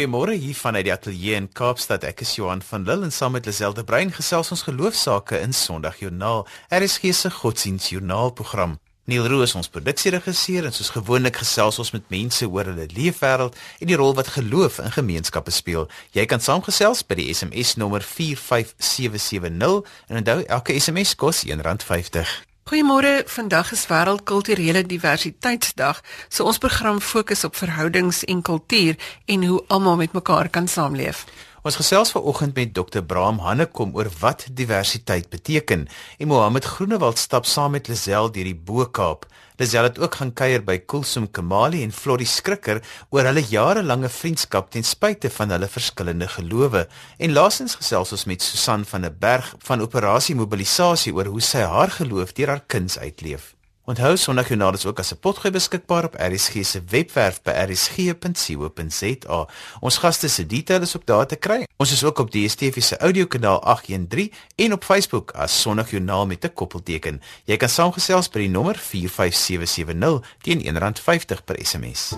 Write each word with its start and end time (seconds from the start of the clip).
Goeiemôre 0.00 0.32
hier 0.32 0.56
vanuit 0.56 0.86
die 0.86 0.92
ateljee 0.94 1.36
in 1.36 1.46
Kaapstad. 1.52 2.06
Ek 2.08 2.22
is 2.24 2.30
Johan 2.38 2.62
van 2.64 2.86
Lille 2.88 3.04
en 3.04 3.12
saam 3.12 3.34
met 3.36 3.44
Liselde 3.44 3.82
Brein 3.84 4.08
gesels 4.16 4.48
ons 4.54 4.62
geloofsaake 4.64 5.36
in 5.44 5.52
Sondagjoernaal. 5.52 6.46
Er 6.72 6.80
is 6.86 6.96
geese 7.02 7.28
godsdienstjoernaal 7.28 8.32
program. 8.32 8.78
Neil 9.04 9.28
Roos 9.28 9.52
ons 9.60 9.68
produksieregisseur 9.68 10.64
en 10.64 10.72
soos 10.72 10.94
gewoonlik 10.96 11.42
gesels 11.42 11.82
ons 11.84 11.92
met 11.92 12.08
mense 12.16 12.48
oor 12.48 12.72
hulle 12.72 12.88
leefwêreld 12.96 13.60
en 13.76 13.92
die 13.92 14.00
rol 14.00 14.16
wat 14.16 14.32
geloof 14.40 14.80
in 14.80 14.96
gemeenskappe 14.96 15.52
speel. 15.52 15.90
Jy 16.16 16.24
kan 16.32 16.40
saamgesels 16.40 17.04
by 17.04 17.20
die 17.20 17.28
SMS 17.36 17.76
nommer 17.76 18.00
45770 18.00 19.84
en 20.08 20.24
onthou 20.24 20.40
elke 20.48 20.80
SMS 20.80 21.12
kos 21.12 21.44
R1.50. 21.44 22.49
Goeiemôre, 22.70 23.24
vandag 23.26 23.72
is 23.74 23.88
wêreldkulturele 23.90 24.84
diversiteitsdag. 24.86 25.98
So 26.28 26.44
ons 26.46 26.58
program 26.62 27.00
fokus 27.02 27.42
op 27.44 27.56
verhoudings 27.58 28.22
en 28.30 28.42
kultuur 28.46 28.94
en 29.26 29.44
hoe 29.44 29.64
almal 29.66 29.96
met 29.96 30.12
mekaar 30.14 30.48
kan 30.48 30.68
saamleef. 30.68 31.24
Ons 31.60 31.76
gesels 31.76 32.08
vanoggend 32.14 32.54
met 32.56 32.70
Dr. 32.72 33.02
Braam 33.04 33.42
Hannekom 33.44 33.90
oor 33.92 34.08
wat 34.22 34.46
diversiteit 34.56 35.26
beteken. 35.28 35.82
En 36.16 36.30
Mohammed 36.30 36.64
Groenewald 36.64 37.18
stap 37.20 37.44
saam 37.44 37.74
met 37.76 37.88
Lisel 37.88 38.30
deur 38.32 38.48
die 38.48 38.56
Bo-Kaap. 38.56 39.26
Lisel 39.60 39.84
het 39.84 40.00
ook 40.00 40.16
gaan 40.16 40.32
kuier 40.32 40.64
by 40.64 40.78
Kulsum 40.78 41.28
Kamali 41.28 41.82
en 41.84 41.92
Florie 41.92 42.26
Skrikker 42.26 42.80
oor 43.12 43.28
hulle 43.28 43.44
jarelange 43.44 44.08
vriendskap 44.08 44.72
ten 44.72 44.88
spyte 44.88 45.28
van 45.36 45.52
hulle 45.52 45.68
verskillende 45.68 46.32
gelowe. 46.32 46.86
En 47.20 47.36
laasens 47.36 47.76
gesels 47.76 48.16
ons 48.16 48.24
met 48.24 48.40
Susan 48.40 48.88
van 48.88 49.04
der 49.04 49.12
Berg 49.12 49.52
van 49.60 49.84
Operasie 49.84 50.40
Mobilisasie 50.40 51.12
oor 51.12 51.28
hoe 51.28 51.44
sy 51.44 51.60
haar 51.60 51.92
geloof 52.00 52.32
deur 52.32 52.56
haar 52.56 52.64
kuns 52.72 52.96
uitleef. 52.96 53.52
Onthou 53.90 54.16
Sondagjoernaal 54.16 54.72
is 54.72 54.86
ook 54.86 54.98
as 54.98 55.12
'n 55.12 55.18
potgoed 55.20 55.52
beskikbaar 55.52 56.04
op 56.04 56.14
RSG 56.14 56.64
se 56.64 56.82
webwerf 56.88 57.42
by 57.42 57.50
rsg.co.za. 57.50 59.48
Ons 59.80 59.96
gaste 59.96 60.28
se 60.28 60.46
details 60.46 60.82
is 60.82 60.94
op 60.94 61.06
daar 61.06 61.26
te 61.26 61.36
kry. 61.36 61.66
Ons 61.76 61.92
is 61.92 62.04
ook 62.04 62.18
op 62.18 62.30
die 62.30 62.46
DSTV 62.46 62.82
se 62.82 62.96
audiokanaal 62.96 63.62
813 63.62 64.32
en 64.56 64.72
op 64.72 64.84
Facebook 64.84 65.30
as 65.30 65.60
Sondagjoernaal 65.60 66.26
met 66.26 66.44
'n 66.44 66.52
koppelteken. 66.52 67.22
Jy 67.44 67.56
kan 67.56 67.68
saamgesels 67.68 68.28
by 68.28 68.38
die 68.38 68.48
nommer 68.48 68.78
45770 68.78 70.20
teen 70.40 70.60
R1.50 70.60 71.44
per 71.44 71.56
SMS. 71.62 72.14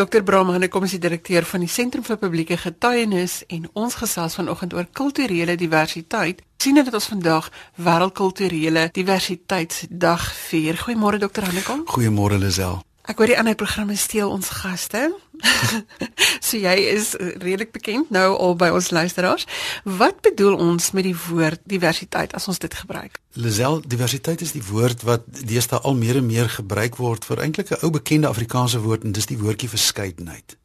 Dr. 0.00 0.22
Brahman, 0.24 0.62
ek 0.64 0.70
kom 0.72 0.86
as 0.86 0.94
die 0.94 1.02
direkteur 1.02 1.44
van 1.44 1.60
die 1.60 1.68
Sentrum 1.68 2.00
vir 2.06 2.16
Publieke 2.16 2.56
Getuienis 2.56 3.42
en 3.52 3.66
ons 3.76 3.98
gesels 4.00 4.38
vanoggend 4.38 4.72
oor 4.72 4.86
kulturele 4.96 5.58
diversiteit. 5.60 6.40
sien 6.56 6.74
dit 6.74 6.84
dat 6.84 6.94
ons 6.94 7.08
vandag 7.08 7.50
wêreldkulturele 7.76 8.88
diversiteitsdag 8.96 10.24
vier. 10.48 10.80
Goeiemôre 10.80 11.20
Dr. 11.20 11.44
Hannekom. 11.44 11.84
Goeiemôre 11.84 12.38
Lisel. 12.40 12.80
Ek 13.04 13.18
hoor 13.18 13.26
die 13.26 13.38
ander 13.38 13.54
programme 13.54 13.96
steel 13.96 14.30
ons 14.32 14.48
gaste. 14.48 15.10
so 16.46 16.58
jy 16.60 16.74
is 16.92 17.12
redelik 17.18 17.72
bekend 17.72 18.10
nou 18.10 18.28
al 18.36 18.56
by 18.58 18.70
ons 18.74 18.90
luisteraars. 18.90 19.46
Wat 19.84 20.20
bedoel 20.24 20.56
ons 20.60 20.90
met 20.96 21.06
die 21.06 21.16
woord 21.16 21.60
diversiteit 21.64 22.34
as 22.36 22.48
ons 22.48 22.58
dit 22.58 22.74
gebruik? 22.74 23.18
Lisel, 23.38 23.80
diversiteit 23.86 24.40
is 24.40 24.54
die 24.56 24.64
woord 24.64 25.04
wat 25.08 25.26
deesdae 25.46 25.80
al 25.80 25.94
meer 25.94 26.20
en 26.20 26.26
meer 26.26 26.50
gebruik 26.50 26.98
word 27.00 27.24
vir 27.24 27.44
eintlik 27.44 27.70
'n 27.70 27.84
ou 27.84 27.90
bekende 27.90 28.28
Afrikaanse 28.28 28.80
woord 28.80 29.04
en 29.04 29.12
dis 29.12 29.26
die 29.26 29.38
woordjie 29.38 29.68
verskeidenheid. 29.68 30.56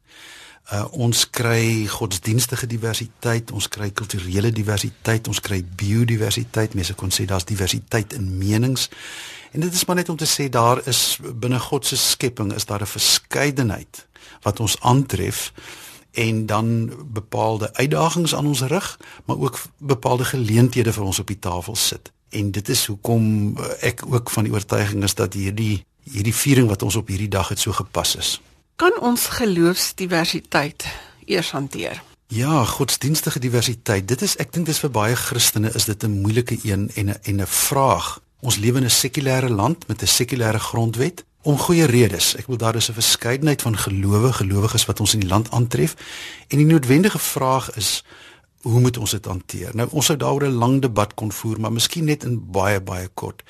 Uh 0.66 0.84
ons 0.90 1.30
kry 1.30 1.86
godsdienstige 1.86 2.66
diversiteit, 2.66 3.52
ons 3.52 3.68
kry 3.68 3.90
kulturele 3.90 4.50
diversiteit, 4.50 5.28
ons 5.28 5.40
kry 5.40 5.62
biodiversiteit, 5.62 6.74
mense 6.74 6.94
kon 6.94 7.10
sê 7.10 7.24
daar's 7.24 7.46
diversiteit 7.46 8.12
in 8.12 8.38
menings. 8.38 8.88
En 9.52 9.60
dit 9.60 9.74
is 9.74 9.84
maar 9.84 9.96
net 9.96 10.08
om 10.08 10.16
te 10.16 10.26
sê 10.26 10.48
daar 10.48 10.82
is 10.86 11.18
binne 11.22 11.58
God 11.58 11.86
se 11.86 11.96
skepping 11.96 12.52
is 12.52 12.66
daar 12.66 12.82
'n 12.82 12.86
verskeidenheid 12.86 14.06
wat 14.42 14.60
ons 14.60 14.80
aantref 14.80 15.52
en 16.16 16.46
dan 16.46 16.92
bepaalde 17.12 17.74
uitdagings 17.74 18.34
aan 18.34 18.46
ons 18.46 18.62
rig, 18.62 18.98
maar 19.24 19.36
ook 19.36 19.62
bepaalde 19.78 20.24
geleenthede 20.24 20.92
vir 20.92 21.04
ons 21.04 21.18
op 21.18 21.26
die 21.26 21.38
tafel 21.38 21.76
sit. 21.76 22.12
En 22.28 22.50
dit 22.50 22.68
is 22.68 22.86
hoekom 22.86 23.56
ek 23.80 24.02
ook 24.08 24.30
van 24.30 24.44
die 24.44 24.52
oortuiging 24.52 25.04
is 25.04 25.14
dat 25.14 25.34
hierdie 25.34 25.84
hierdie 26.06 26.34
viering 26.34 26.68
wat 26.70 26.82
ons 26.86 26.96
op 26.96 27.08
hierdie 27.10 27.28
dag 27.28 27.48
het 27.48 27.58
so 27.58 27.72
gepas 27.72 28.16
is. 28.16 28.40
Kan 28.76 28.94
ons 29.00 29.26
geloofsdiversiteit 29.26 30.86
eers 31.24 31.50
hanteer? 31.50 32.02
Ja, 32.28 32.64
godsdienstige 32.64 33.38
diversiteit. 33.38 34.08
Dit 34.08 34.22
is 34.22 34.36
ek 34.36 34.52
dink 34.54 34.66
dis 34.66 34.78
vir 34.78 34.90
baie 34.90 35.16
Christene 35.16 35.74
is 35.74 35.84
dit 35.84 36.04
'n 36.04 36.20
moeilike 36.22 36.58
een 36.62 36.90
en 36.94 37.10
'n 37.10 37.18
en 37.22 37.40
'n 37.42 37.46
vraag 37.46 38.20
Ons 38.46 38.56
lewe 38.62 38.78
in 38.78 38.84
'n 38.84 38.90
sekulêre 38.90 39.50
land 39.50 39.86
met 39.86 40.02
'n 40.02 40.06
sekulêre 40.06 40.58
grondwet 40.58 41.24
om 41.46 41.58
goeie 41.58 41.86
redes. 41.86 42.34
Ek 42.34 42.48
bedoel 42.48 42.62
daar 42.64 42.78
is 42.80 42.88
'n 42.90 42.98
verskeidenheid 42.98 43.62
van 43.62 43.76
gelowe, 43.78 44.32
gelowiges 44.32 44.86
wat 44.86 45.00
ons 45.00 45.14
in 45.14 45.20
die 45.20 45.28
land 45.28 45.50
aantref 45.50 45.94
en 46.48 46.58
die 46.58 46.66
noodwendige 46.66 47.18
vraag 47.18 47.76
is 47.76 48.02
hoe 48.62 48.80
moet 48.80 48.96
ons 48.96 49.10
dit 49.10 49.24
hanteer? 49.24 49.70
Nou 49.74 49.88
ons 49.90 50.06
sou 50.06 50.16
daaroor 50.18 50.46
'n 50.46 50.58
lang 50.58 50.82
debat 50.82 51.14
kon 51.14 51.32
voer, 51.32 51.60
maar 51.60 51.72
miskien 51.72 52.04
net 52.04 52.24
in 52.24 52.50
baie 52.50 52.80
baie 52.80 53.08
kort. 53.14 53.42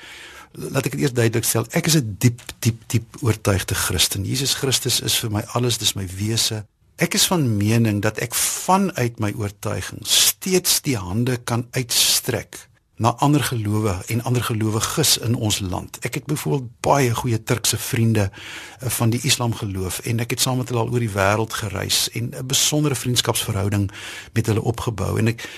Laat 0.51 0.85
ek 0.85 0.91
dit 0.91 1.01
eers 1.01 1.13
duidelik 1.13 1.43
stel. 1.43 1.65
Ek 1.69 1.85
is 1.85 1.95
'n 1.95 2.15
diep 2.19 2.41
diep 2.59 2.81
diep 2.87 3.17
oortuigde 3.21 3.75
Christen. 3.75 4.25
Jesus 4.25 4.53
Christus 4.53 5.01
is 5.01 5.19
vir 5.19 5.31
my 5.31 5.41
alles, 5.53 5.77
dis 5.77 5.93
my 5.93 6.07
wese. 6.17 6.65
Ek 6.95 7.13
is 7.13 7.27
van 7.27 7.57
mening 7.57 8.01
dat 8.01 8.17
ek 8.17 8.35
vanuit 8.35 9.19
my 9.19 9.33
oortuiging 9.37 9.99
steeds 10.01 10.81
die 10.81 10.97
hande 10.97 11.37
kan 11.37 11.67
uitstrek 11.71 12.67
na 12.97 13.13
ander 13.21 13.43
gelowe 13.43 13.93
en 14.07 14.23
ander 14.23 14.43
gelowiges 14.43 15.17
in 15.17 15.35
ons 15.35 15.59
land. 15.59 15.99
Ek 16.01 16.13
het 16.13 16.25
byvoorbeeld 16.25 16.69
baie 16.79 17.13
goeie 17.15 17.43
Turkse 17.43 17.77
vriende 17.77 18.29
eh, 18.31 18.89
van 18.89 19.09
die 19.09 19.21
Islam 19.21 19.53
geloof 19.53 19.99
en 19.99 20.19
ek 20.19 20.29
het 20.33 20.41
saam 20.41 20.57
met 20.57 20.69
hulle 20.69 20.81
al 20.81 20.91
oor 20.91 21.05
die 21.05 21.13
wêreld 21.13 21.53
gereis 21.53 22.09
en 22.09 22.33
'n 22.33 22.47
besondere 22.47 22.95
vriendskapsverhouding 22.95 23.91
met 24.33 24.45
hulle 24.45 24.61
opgebou 24.61 25.17
en 25.19 25.27
ek 25.27 25.49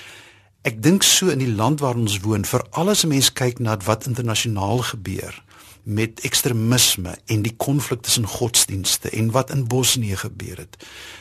ek 0.62 0.82
dink 0.82 1.02
so 1.02 1.28
in 1.28 1.38
die 1.38 1.54
land 1.54 1.80
waar 1.80 1.96
ons 1.96 2.20
woon, 2.20 2.44
vir 2.44 2.64
alles 2.70 3.04
'n 3.04 3.08
mens 3.08 3.32
kyk 3.32 3.58
na 3.58 3.76
wat 3.84 4.06
internasionaal 4.06 4.78
gebeur 4.78 5.42
met 5.82 6.20
ekstremisme 6.20 7.18
en 7.26 7.42
die 7.42 7.56
konflik 7.56 8.02
tussen 8.02 8.26
godsdienste 8.26 9.10
en 9.10 9.30
wat 9.30 9.50
in 9.50 9.66
Bosnië 9.66 10.16
gebeur 10.16 10.56
het, 10.56 10.76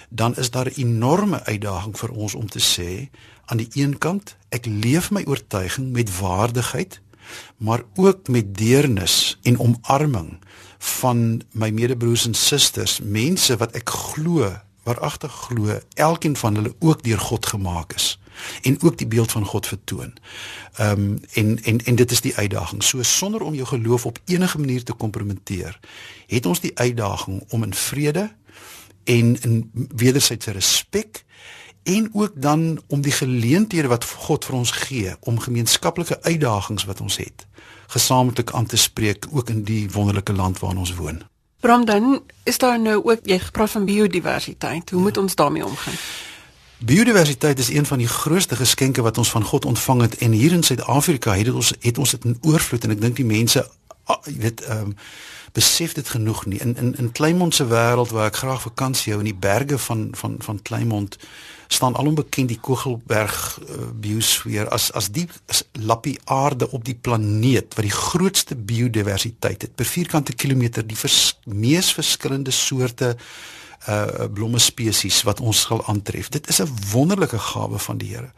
dan 0.10 0.36
is 0.36 0.52
daar 0.52 0.70
'n 0.70 0.82
enorme 0.82 1.44
uitdaging 1.44 1.98
vir 1.98 2.12
ons 2.12 2.36
om 2.36 2.50
te 2.50 2.60
sê 2.60 3.10
aan 3.46 3.58
die 3.58 3.70
een 3.74 3.98
kant 3.98 4.36
ek 4.50 4.66
leef 4.66 5.12
my 5.12 5.24
oortuiging 5.26 5.92
met 5.92 6.20
waardigheid 6.20 7.02
maar 7.58 7.84
ook 7.96 8.28
met 8.28 8.58
deernis 8.58 9.38
en 9.44 9.60
omarming 9.60 10.40
van 10.78 11.42
my 11.52 11.70
medebroers 11.70 12.26
en 12.26 12.34
susters 12.34 13.00
mense 13.04 13.58
wat 13.58 13.72
ek 13.72 13.90
glo 13.90 14.50
waaragtig 14.84 15.34
glo 15.34 15.80
elkeen 15.94 16.36
van 16.36 16.56
hulle 16.56 16.76
ook 16.80 17.04
deur 17.04 17.20
God 17.20 17.46
gemaak 17.46 17.94
is 17.94 18.20
en 18.62 18.82
ook 18.82 18.98
die 18.98 19.08
beeld 19.08 19.32
van 19.32 19.46
God 19.46 19.68
vertoon. 19.68 20.14
Ehm 20.76 20.92
um, 20.92 21.20
en 21.34 21.64
en 21.64 21.78
en 21.86 21.96
dit 21.96 22.12
is 22.12 22.22
die 22.22 22.36
uitdaging. 22.36 22.84
So 22.84 23.04
sonder 23.04 23.42
om 23.42 23.54
jou 23.54 23.68
geloof 23.68 24.06
op 24.06 24.20
enige 24.26 24.60
manier 24.60 24.84
te 24.84 24.94
kompromiteer, 24.94 25.80
het 26.28 26.46
ons 26.46 26.60
die 26.60 26.78
uitdaging 26.78 27.44
om 27.50 27.64
in 27.64 27.74
vrede 27.74 28.32
en 29.04 29.42
in 29.42 29.72
wederwysige 29.74 30.52
respek 30.52 31.24
en 31.84 32.10
ook 32.14 32.32
dan 32.36 32.82
om 32.88 33.02
die 33.02 33.12
geleenthede 33.12 33.88
wat 33.88 34.06
God 34.06 34.46
vir 34.46 34.56
ons 34.56 34.72
gee 34.72 35.16
om 35.20 35.40
gemeenskaplike 35.40 36.22
uitdagings 36.22 36.86
wat 36.86 37.02
ons 37.02 37.18
het 37.18 37.48
gesamentlik 37.90 38.52
aan 38.52 38.66
te 38.66 38.78
spreek 38.78 39.26
ook 39.32 39.50
in 39.50 39.64
die 39.64 39.92
wonderlike 39.92 40.34
land 40.34 40.60
waarin 40.60 40.80
ons 40.80 40.96
woon. 40.96 41.22
Bram 41.60 41.86
dan 41.86 42.22
is 42.44 42.58
daar 42.58 42.80
nou 42.80 43.04
ook 43.04 43.20
jy 43.24 43.40
gepraat 43.40 43.70
van 43.70 43.86
biodiversiteit. 43.86 44.90
Hoe 44.90 45.00
ja. 45.00 45.06
moet 45.06 45.18
ons 45.18 45.36
daarmee 45.36 45.66
omgaan? 45.66 45.94
Biodiversiteit 46.80 47.60
is 47.60 47.70
een 47.70 47.86
van 47.86 47.98
die 47.98 48.08
grootste 48.08 48.56
geskenke 48.56 49.02
wat 49.02 49.18
ons 49.18 49.30
van 49.30 49.44
God 49.44 49.66
ontvang 49.66 50.02
het 50.02 50.18
en 50.18 50.32
hier 50.32 50.52
in 50.52 50.64
Suid-Afrika 50.64 51.36
het 51.36 51.52
ons 51.52 51.74
het 51.80 51.98
ons 51.98 52.10
dit 52.10 52.24
in 52.24 52.38
oorvloed 52.42 52.84
en 52.84 52.96
ek 52.96 53.02
dink 53.02 53.18
die 53.20 53.26
mense 53.28 53.66
ah, 54.08 54.22
jy 54.24 54.38
weet 54.46 54.64
ehm 54.64 54.94
um, 54.94 54.96
besef 55.52 55.96
dit 55.98 56.10
genoeg 56.10 56.46
nie. 56.46 56.60
In 56.62 56.78
in 56.78 56.96
in 56.96 57.12
Kleinmond 57.12 57.56
se 57.56 57.66
wêreld 57.68 58.14
waar 58.14 58.30
ek 58.30 58.36
graag 58.36 58.62
vakansie 58.62 59.12
hou 59.12 59.20
in 59.20 59.32
die 59.32 59.42
berge 59.48 59.78
van 59.78 60.08
van 60.16 60.36
van 60.40 60.62
Kleinmond 60.62 61.18
staan 61.68 61.96
alom 61.96 62.16
bekend 62.16 62.48
die 62.48 62.60
Kogelberg 62.60 63.60
uh, 63.60 63.92
biosfeer 63.94 64.70
as 64.70 64.92
as 64.92 65.12
die 65.12 65.28
as 65.48 65.64
lappie 65.74 66.20
aarde 66.24 66.72
op 66.72 66.86
die 66.86 66.96
planeet 66.96 67.76
wat 67.76 67.84
die 67.90 67.98
grootste 67.98 68.56
biodiversiteit 68.56 69.62
het. 69.62 69.76
Per 69.76 69.86
vierkante 69.86 70.34
kilometer 70.34 70.88
die 70.88 70.98
vers, 70.98 71.40
mees 71.44 71.94
verskillende 71.94 72.52
soorte 72.52 73.18
uh 73.18 73.58
blomme 74.34 74.60
spesies 74.60 75.24
wat 75.24 75.40
ons 75.40 75.62
sal 75.62 75.86
aantref. 75.86 76.30
Dit 76.30 76.50
is 76.50 76.62
'n 76.62 76.70
wonderlike 76.92 77.40
gawe 77.40 77.80
van 77.80 77.98
die 77.98 78.10
Here. 78.16 78.32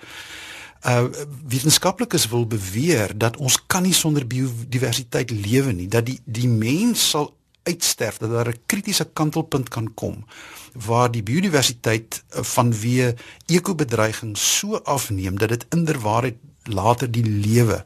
Uh 0.86 1.06
wetenskaplikes 1.48 2.28
wil 2.28 2.48
beweer 2.48 3.18
dat 3.18 3.38
ons 3.38 3.66
kan 3.68 3.84
nie 3.84 3.94
sonder 3.94 4.28
biodiversiteit 4.28 5.30
lewe 5.30 5.72
nie 5.72 5.88
dat 5.88 6.06
die 6.06 6.20
die 6.26 6.48
mens 6.48 7.10
sal 7.10 7.36
uitsterf 7.64 8.18
dat 8.18 8.30
daar 8.30 8.50
'n 8.50 8.62
kritiese 8.66 9.10
kantelpunt 9.14 9.70
kan 9.70 9.94
kom 9.94 10.26
waar 10.74 11.12
die 11.12 11.24
biodiversiteit 11.24 12.24
uh, 12.36 12.42
vanweë 12.44 13.16
ekobedreiging 13.46 14.38
so 14.38 14.76
afneem 14.76 15.38
dat 15.38 15.50
dit 15.50 15.66
inderwaarheid 15.70 16.38
later 16.74 17.12
die 17.12 17.26
lewe 17.26 17.84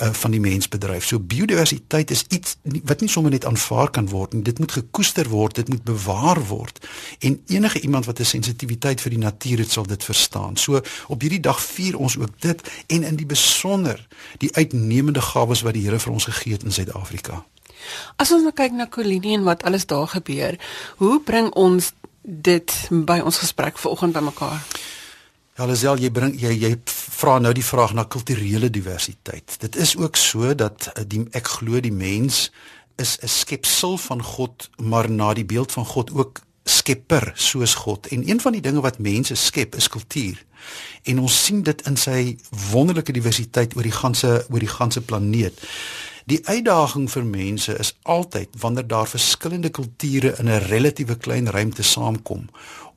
uh, 0.00 0.12
van 0.12 0.30
die 0.30 0.40
mens 0.40 0.68
bedryf. 0.68 1.04
So 1.04 1.20
biodiversiteit 1.20 2.10
is 2.10 2.24
iets 2.28 2.56
nie, 2.62 2.82
wat 2.84 3.00
nie 3.00 3.08
sommer 3.08 3.30
net 3.30 3.44
aanvaar 3.44 3.90
kan 3.90 4.08
word 4.08 4.32
nie. 4.32 4.42
Dit 4.42 4.58
moet 4.58 4.72
gekoester 4.72 5.28
word, 5.28 5.54
dit 5.54 5.68
moet 5.68 5.84
bewaar 5.84 6.40
word. 6.46 6.80
En 7.18 7.40
enige 7.46 7.80
iemand 7.80 8.06
wat 8.06 8.20
'n 8.20 8.24
sensitiwiteit 8.24 9.00
vir 9.00 9.10
die 9.10 9.22
natuur 9.24 9.58
het, 9.58 9.72
sal 9.72 9.86
dit 9.86 10.04
verstaan. 10.04 10.56
So 10.56 10.80
op 11.08 11.20
hierdie 11.20 11.40
dag 11.40 11.62
vier 11.62 11.98
ons 11.98 12.18
ook 12.18 12.40
dit 12.40 12.60
en 12.86 13.02
in 13.02 13.16
die 13.16 13.26
besonder 13.26 14.06
die 14.38 14.54
uitnemende 14.54 15.20
gawes 15.20 15.62
wat 15.62 15.72
die 15.72 15.82
Here 15.86 15.98
vir 15.98 16.12
ons 16.12 16.24
gegee 16.24 16.52
het 16.52 16.62
in 16.62 16.72
Suid-Afrika. 16.72 17.44
As 18.16 18.32
ons 18.32 18.42
nou 18.42 18.52
kyk 18.52 18.72
na 18.72 18.86
Kolinie 18.90 19.36
en 19.36 19.44
wat 19.44 19.62
alles 19.62 19.86
daar 19.86 20.08
gebeur, 20.08 20.58
hoe 20.96 21.20
bring 21.20 21.50
ons 21.54 21.92
dit 22.22 22.88
by 22.90 23.20
ons 23.24 23.38
gesprek 23.38 23.78
vanoggend 23.78 24.12
bymekaar? 24.12 24.62
Ja, 25.56 25.64
Lisel, 25.64 25.96
jy 25.96 26.10
bring 26.12 26.34
jy 26.36 26.50
jy 26.52 26.68
vra 26.84 27.38
nou 27.40 27.54
die 27.56 27.64
vraag 27.64 27.94
na 27.96 28.02
kulturele 28.04 28.68
diversiteit. 28.68 29.54
Dit 29.62 29.76
is 29.80 29.94
ook 29.96 30.18
so 30.20 30.52
dat 30.52 30.90
eh, 30.92 31.04
die 31.08 31.22
ek 31.32 31.48
glo 31.48 31.80
die 31.80 31.92
mens 31.92 32.50
is 33.00 33.16
'n 33.22 33.28
skepsel 33.28 33.96
van 33.96 34.22
God, 34.22 34.68
maar 34.76 35.08
na 35.10 35.32
die 35.32 35.44
beeld 35.44 35.72
van 35.72 35.86
God 35.86 36.12
ook 36.12 36.42
skepper 36.64 37.32
soos 37.34 37.74
God. 37.74 38.06
En 38.06 38.28
een 38.28 38.40
van 38.40 38.52
die 38.52 38.60
dinge 38.60 38.80
wat 38.80 38.98
mense 38.98 39.34
skep 39.34 39.74
is 39.74 39.88
kultuur. 39.88 40.44
En 41.02 41.18
ons 41.18 41.44
sien 41.44 41.62
dit 41.62 41.86
in 41.86 41.96
sy 41.96 42.36
wonderlike 42.70 43.12
diversiteit 43.12 43.76
oor 43.76 43.82
die 43.82 43.96
ganse 44.02 44.46
oor 44.50 44.60
die 44.60 44.76
ganse 44.78 45.00
planeet. 45.00 45.56
Die 46.26 46.40
uitdaging 46.46 47.10
vir 47.10 47.24
mense 47.24 47.78
is 47.78 47.96
altyd 48.02 48.48
wanneer 48.58 48.86
daar 48.86 49.08
verskillende 49.08 49.70
kulture 49.70 50.34
in 50.38 50.48
'n 50.48 50.66
relatiewe 50.68 51.16
klein 51.16 51.50
ruimte 51.50 51.82
saamkom 51.82 52.48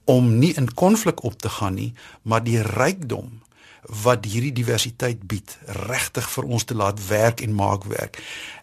om 0.05 0.37
nie 0.37 0.53
in 0.57 0.73
konflik 0.73 1.23
op 1.23 1.37
te 1.41 1.49
gaan 1.49 1.73
nie, 1.73 1.93
maar 2.21 2.43
die 2.43 2.61
rykdom 2.61 3.41
wat 4.03 4.25
hierdie 4.25 4.53
diversiteit 4.53 5.21
bied 5.27 5.57
regtig 5.87 6.27
vir 6.29 6.43
ons 6.45 6.63
te 6.63 6.75
laat 6.75 6.99
werk 7.07 7.41
en 7.41 7.55
maak 7.55 7.85
werk. 7.89 8.19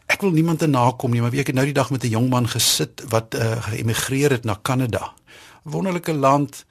Ek 0.07 0.23
wil 0.23 0.35
niemand 0.37 0.63
te 0.63 0.69
nakom 0.71 1.11
nie, 1.11 1.23
maar 1.25 1.35
ek 1.35 1.51
het 1.51 1.57
nou 1.57 1.67
die 1.67 1.77
dag 1.77 1.91
met 1.91 2.05
'n 2.05 2.15
jong 2.15 2.29
man 2.31 2.49
gesit 2.49 3.03
wat 3.11 3.35
uh, 3.35 3.63
geëmigreer 3.71 4.31
het 4.31 4.45
na 4.45 4.59
Kanada. 4.63 5.15
Wonderlike 5.63 6.13
land. 6.13 6.65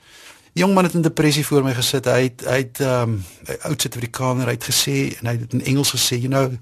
Die 0.53 0.63
jong 0.63 0.73
man 0.73 0.83
het 0.83 0.93
in 0.93 1.01
depressie 1.01 1.45
voor 1.45 1.63
my 1.63 1.73
gesit. 1.73 2.05
Hy 2.05 2.23
het 2.23 2.45
hy 2.47 2.57
het 2.57 2.79
um, 2.79 3.23
oud 3.61 3.81
Suid-Afrikaner 3.81 4.47
uit 4.47 4.63
gesê 4.63 5.17
en 5.19 5.27
hy 5.27 5.37
het 5.39 5.53
in 5.53 5.65
Engels 5.65 5.91
gesê, 5.91 6.15
you 6.15 6.29
know, 6.29 6.53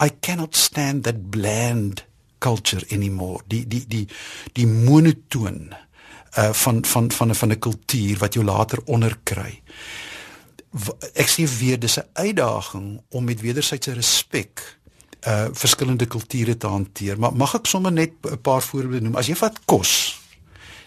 I 0.00 0.10
cannot 0.20 0.56
stand 0.56 1.04
that 1.04 1.30
bland 1.30 2.04
culture 2.38 2.84
anymore. 2.90 3.42
Die 3.46 3.66
die 3.68 3.84
die 3.88 4.08
die 4.52 4.66
monotoon 4.66 5.74
uh 6.38 6.52
van 6.52 6.84
van 6.84 7.10
van 7.10 7.28
'n 7.30 7.34
van 7.34 7.50
'n 7.50 7.58
kultuur 7.58 8.18
wat 8.18 8.34
jou 8.34 8.44
later 8.44 8.78
onderkry. 8.84 9.62
Ek 11.14 11.28
sê 11.28 11.58
weer 11.58 11.78
dis 11.78 11.98
'n 11.98 12.08
uitdaging 12.12 13.00
om 13.08 13.24
met 13.24 13.40
wederwysige 13.40 13.92
respek 13.92 14.78
uh 15.26 15.46
verskillende 15.52 16.06
kulture 16.06 16.56
te 16.56 16.66
hanteer. 16.66 17.18
Maar 17.18 17.32
mag 17.32 17.54
ek 17.54 17.66
sommer 17.66 17.92
net 17.92 18.10
'n 18.22 18.40
paar 18.40 18.62
voorbeelde 18.62 19.00
noem? 19.00 19.16
As 19.16 19.26
jy 19.26 19.34
vat 19.36 19.58
kos, 19.64 20.20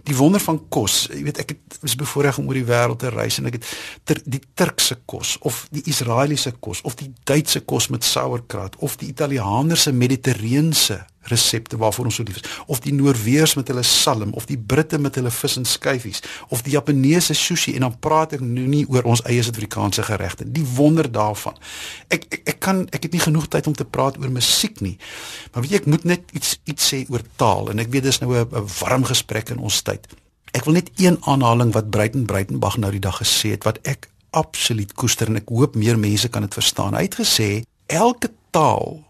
die 0.04 0.16
wonder 0.16 0.42
van 0.42 0.60
kos. 0.70 1.08
Jy 1.12 1.24
weet 1.24 1.42
ek 1.44 1.50
het 1.50 1.78
was 1.82 1.96
bevoorreg 1.96 2.38
om 2.38 2.48
oor 2.48 2.60
die 2.60 2.68
wêreld 2.68 3.00
te 3.00 3.12
reis 3.14 3.38
en 3.40 3.50
ek 3.50 3.60
het 3.60 3.68
ter, 4.04 4.22
die 4.26 4.42
Turkse 4.54 5.00
kos 5.06 5.38
of 5.48 5.68
die 5.72 5.84
Israeliese 5.92 6.54
kos 6.60 6.82
of 6.88 6.96
die 7.00 7.12
Duitse 7.24 7.62
kos 7.62 7.90
met 7.94 8.04
sauerkraut 8.04 8.76
of 8.80 8.98
die 9.02 9.10
Italiaanerse 9.14 9.92
mediterrane 9.92 11.06
resepte 11.30 11.78
waarvoor 11.78 12.10
ons 12.10 12.20
so 12.20 12.24
lief 12.28 12.42
is. 12.42 12.48
Of 12.68 12.82
die 12.86 12.94
Noorweërs 12.94 13.56
met 13.60 13.68
hulle 13.72 13.84
salm 13.84 14.34
of 14.34 14.46
die 14.50 14.58
Britte 14.58 15.00
met 15.00 15.16
hulle 15.16 15.32
vis 15.32 15.58
en 15.58 15.66
skyfies 15.66 16.24
of 16.50 16.64
die 16.66 16.76
Japaneese 16.76 17.34
sushi 17.38 17.76
en 17.78 17.88
dan 17.88 17.98
praat 18.00 18.38
ek 18.40 18.46
nou 18.46 18.68
nie 18.68 18.86
oor 18.90 19.08
ons 19.10 19.24
eie 19.30 19.44
Suid-Afrikaanse 19.44 20.04
geregte 20.04 20.48
die 20.48 20.66
wonder 20.76 21.12
daarvan. 21.12 21.58
Ek, 22.08 22.26
ek 22.30 22.56
ek 22.56 22.60
kan 22.60 22.86
ek 22.92 23.08
het 23.08 23.14
nie 23.16 23.24
genoeg 23.24 23.48
tyd 23.48 23.68
om 23.68 23.76
te 23.78 23.86
praat 23.86 24.18
oor 24.20 24.32
musiek 24.34 24.82
nie 24.82 24.98
maar 25.54 25.64
weet 25.64 25.72
jy 25.72 25.82
ek 25.84 25.90
moet 25.92 26.08
net 26.10 26.34
iets 26.38 26.58
iets 26.70 26.90
sê 26.92 27.04
oor 27.10 27.24
taal 27.42 27.72
en 27.74 27.82
ek 27.82 27.92
weet 27.94 28.08
dis 28.10 28.22
nou 28.22 28.34
'n 28.36 28.68
warm 28.80 29.06
gesprek 29.06 29.50
in 29.50 29.60
ons 29.60 29.82
tyd. 29.82 30.08
Ek 30.54 30.66
wil 30.66 30.74
net 30.74 30.90
een 30.98 31.18
aanhaling 31.22 31.74
wat 31.74 31.90
Breiten 31.90 32.26
Breitenbach 32.26 32.78
nou 32.78 32.92
die 32.92 33.04
dag 33.04 33.22
gesê 33.22 33.54
het 33.54 33.64
wat 33.64 33.80
ek 33.84 34.10
absoluut 34.32 34.94
koester 34.94 35.28
en 35.28 35.36
ek 35.42 35.50
hoop 35.50 35.76
meer 35.76 35.98
mense 36.00 36.30
kan 36.30 36.42
dit 36.42 36.54
verstaan. 36.54 36.96
Hy 36.98 37.06
het 37.06 37.20
gesê 37.22 37.50
elke 37.88 38.32
taal 38.52 39.04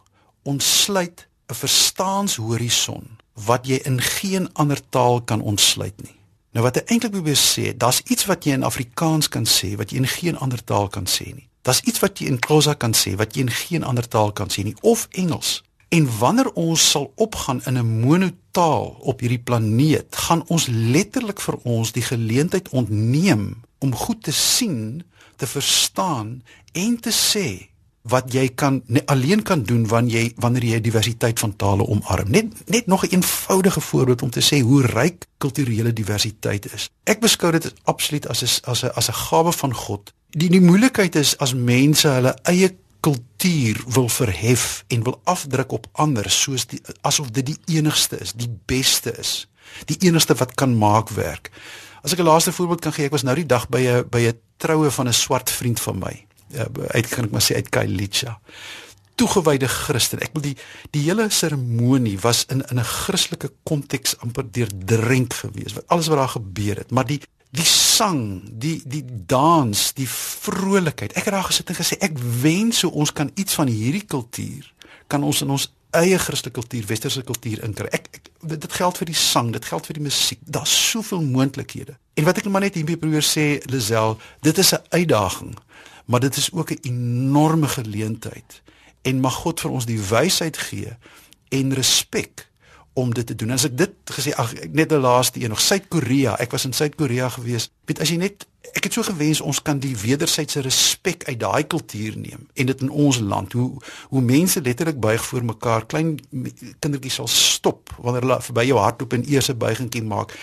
ontsluit 0.44 1.28
'n 1.50 1.56
verstaanshorison 1.56 3.18
wat 3.34 3.68
jy 3.68 3.80
in 3.84 4.02
geen 4.02 4.54
ander 4.54 4.82
taal 4.90 5.22
kan 5.22 5.42
ontsluit 5.42 6.02
nie. 6.02 6.16
Nou 6.52 6.64
wat 6.66 6.76
hy 6.76 6.84
eintlik 6.86 7.12
probeer 7.12 7.38
sê, 7.38 7.78
daar's 7.78 8.02
iets 8.06 8.26
wat 8.26 8.44
jy 8.46 8.58
in 8.58 8.64
Afrikaans 8.64 9.30
kan 9.30 9.46
sê 9.46 9.76
wat 9.78 9.92
jy 9.92 9.98
in 10.02 10.08
geen 10.08 10.38
ander 10.38 10.64
taal 10.64 10.88
kan 10.88 11.08
sê 11.08 11.34
nie. 11.34 11.48
Daar's 11.62 11.82
iets 11.82 12.00
wat 12.00 12.20
jy 12.20 12.30
in 12.32 12.40
Xhosa 12.40 12.74
kan 12.74 12.94
sê 12.94 13.16
wat 13.16 13.36
jy 13.36 13.46
in 13.46 13.54
geen 13.54 13.84
ander 13.84 14.08
taal 14.08 14.32
kan 14.32 14.50
sê 14.50 14.64
nie 14.64 14.76
of 14.82 15.08
Engels. 15.12 15.64
En 15.90 16.06
wanneer 16.20 16.52
ons 16.54 16.90
sal 16.92 17.12
opgaan 17.16 17.62
in 17.66 17.78
'n 17.78 18.00
monotaal 18.02 18.98
op 19.00 19.20
hierdie 19.20 19.42
planeet, 19.42 20.16
gaan 20.16 20.44
ons 20.48 20.68
letterlik 20.68 21.42
vir 21.42 21.58
ons 21.64 21.92
die 21.92 22.02
geleentheid 22.02 22.70
ontneem 22.70 23.62
om 23.80 23.96
goed 23.96 24.24
te 24.24 24.32
sien, 24.32 25.04
te 25.36 25.48
verstaan 25.48 26.44
en 26.72 27.00
te 27.00 27.12
sê 27.12 27.69
wat 28.08 28.32
jy 28.34 28.48
kan 28.56 28.82
ne, 28.88 29.02
alleen 29.06 29.42
kan 29.44 29.64
doen 29.64 29.88
wanneer 29.88 30.22
jy 30.22 30.34
wanneer 30.40 30.64
jy 30.64 30.82
diversiteit 30.82 31.40
van 31.40 31.56
tale 31.56 31.88
omarm. 31.88 32.32
Net 32.32 32.70
net 32.70 32.88
nog 32.88 33.04
'n 33.04 33.14
eenvoudige 33.14 33.82
voorbeeld 33.82 34.22
om 34.22 34.30
te 34.30 34.42
sê 34.42 34.62
hoe 34.62 34.82
ryk 34.86 35.26
kulturele 35.38 35.94
diversiteit 35.94 36.74
is. 36.74 36.90
Ek 37.04 37.20
beskou 37.20 37.52
dit 37.52 37.74
absoluut 37.84 38.28
as 38.28 38.42
'n 38.44 38.70
as 38.70 38.84
'n 38.84 38.92
as 38.96 39.10
'n 39.10 39.14
gawe 39.14 39.52
van 39.52 39.74
God. 39.74 40.14
Die 40.30 40.50
die 40.50 40.62
moeilikheid 40.62 41.16
is 41.16 41.38
as 41.38 41.54
mense 41.54 42.08
hulle 42.08 42.38
eie 42.44 42.76
kultuur 43.00 43.84
wil 43.88 44.10
verhef 44.10 44.84
en 44.88 45.04
wil 45.04 45.22
afdruk 45.24 45.72
op 45.72 45.88
ander 45.92 46.30
soos 46.30 46.66
die 46.66 46.82
asof 47.02 47.32
dit 47.32 47.46
die 47.46 47.60
enigste 47.66 48.18
is, 48.18 48.34
die 48.34 48.60
beste 48.66 49.18
is, 49.18 49.48
die 49.86 49.98
enigste 50.00 50.36
wat 50.36 50.54
kan 50.54 50.78
maak 50.78 51.10
werk. 51.10 51.52
As 52.02 52.12
ek 52.12 52.20
'n 52.20 52.24
laaste 52.24 52.52
voorbeeld 52.52 52.82
kan 52.82 52.94
gee, 52.94 53.06
ek 53.06 53.12
was 53.12 53.24
nou 53.24 53.36
die 53.36 53.46
dag 53.46 53.70
by 53.70 53.80
'n 53.80 54.10
by 54.10 54.20
'n 54.20 54.40
troue 54.58 54.92
van 54.92 55.08
'n 55.08 55.14
swart 55.14 55.50
vriend 55.50 55.80
van 55.80 56.00
my 56.00 56.29
uit 56.94 57.08
kan 57.08 57.26
ek 57.26 57.32
maar 57.32 57.46
sê 57.46 57.56
uit 57.56 57.70
Kailicha 57.70 58.40
toegewyde 59.20 59.68
Christen. 59.68 60.22
Ek 60.24 60.36
wil 60.38 60.46
die 60.46 60.56
die 60.96 61.04
hele 61.08 61.28
seremonie 61.34 62.18
was 62.24 62.46
in 62.54 62.64
in 62.72 62.80
'n 62.80 62.84
Christelike 62.88 63.52
konteks 63.64 64.18
amper 64.24 64.46
deurdrink 64.52 65.34
geweest. 65.34 65.76
Wat 65.76 65.88
alles 65.88 66.08
wat 66.08 66.18
daar 66.18 66.36
gebeur 66.40 66.76
het, 66.76 66.92
maar 66.92 67.06
die 67.06 67.22
die 67.52 67.66
sang, 67.66 68.42
die 68.62 68.82
die 68.86 69.06
dans, 69.26 69.94
die 69.94 70.08
vrolikheid. 70.08 71.14
Ek 71.14 71.26
het 71.26 71.34
daar 71.34 71.50
gesit 71.50 71.70
en 71.70 71.76
gesê 71.76 71.98
ek 72.00 72.18
wens 72.42 72.80
so 72.80 72.90
ons 72.90 73.12
kan 73.14 73.32
iets 73.36 73.54
van 73.54 73.68
hierdie 73.68 74.06
kultuur 74.06 74.74
kan 75.08 75.24
ons 75.24 75.42
in 75.42 75.50
ons 75.50 75.74
eie 75.98 76.18
Christelike 76.18 76.60
kultuur, 76.60 76.86
westerse 76.86 77.24
kultuur 77.26 77.64
inkry. 77.66 77.88
Ek, 77.92 78.08
ek 78.14 78.30
dit 78.62 78.74
geld 78.74 78.98
vir 78.98 79.08
die 79.10 79.18
sang, 79.18 79.50
dit 79.52 79.66
geld 79.66 79.86
vir 79.86 79.98
die 79.98 80.04
musiek. 80.06 80.40
Daar's 80.46 80.92
soveel 80.92 81.22
moontlikhede. 81.22 81.98
En 82.14 82.24
wat 82.24 82.38
ek 82.38 82.46
maar 82.46 82.62
net 82.62 82.78
hier 82.78 82.98
probeer 82.98 83.26
sê, 83.26 83.58
Lisel, 83.66 84.20
dit 84.46 84.58
is 84.58 84.74
'n 84.74 84.86
uitdaging 84.90 85.58
maar 86.10 86.20
dit 86.20 86.36
is 86.36 86.52
ook 86.52 86.72
'n 86.72 86.78
enorme 86.82 87.68
geleentheid 87.68 88.62
en 89.02 89.20
mag 89.20 89.34
God 89.34 89.60
vir 89.60 89.72
ons 89.72 89.86
die 89.86 90.02
wysheid 90.02 90.58
gee 90.58 90.98
en 91.50 91.74
respek 91.74 92.50
om 92.94 93.14
dit 93.14 93.26
te 93.26 93.36
doen. 93.36 93.52
As 93.52 93.64
ek 93.64 93.78
dit 93.78 93.94
gesê 94.12 94.34
ag 94.34 94.54
net 94.72 94.92
'n 94.92 95.06
laaste 95.06 95.42
een 95.42 95.50
nog 95.50 95.62
Suid-Korea. 95.62 96.38
Ek 96.38 96.52
was 96.52 96.66
in 96.66 96.74
Suid-Korea 96.74 97.30
gewees. 97.30 97.70
Weet 97.86 98.00
as 98.00 98.10
jy 98.10 98.16
net 98.16 98.48
ek 98.62 98.84
het 98.84 98.94
so 98.94 99.04
gewens 99.04 99.42
ons 99.42 99.62
kan 99.62 99.80
die 99.80 99.96
wederwysige 99.98 100.62
respek 100.62 101.24
uit 101.28 101.40
daai 101.40 101.64
kultuur 101.68 102.18
neem 102.18 102.48
en 102.54 102.66
dit 102.66 102.82
in 102.82 102.90
ons 102.90 103.20
land 103.20 103.54
hoe 103.54 103.70
hoe 104.10 104.22
mense 104.22 104.62
letterlik 104.62 105.00
buig 105.00 105.26
voor 105.26 105.44
mekaar. 105.44 105.86
Klein 105.86 106.18
kindertjies 106.80 107.20
sal 107.22 107.28
stop 107.28 107.94
wanneer 107.98 108.28
hulle 108.28 108.42
verby 108.42 108.68
jou 108.70 108.80
hardloop 108.80 109.14
en 109.14 109.26
eers 109.32 109.50
'n 109.50 109.58
buigingkie 109.58 110.04
maak 110.04 110.36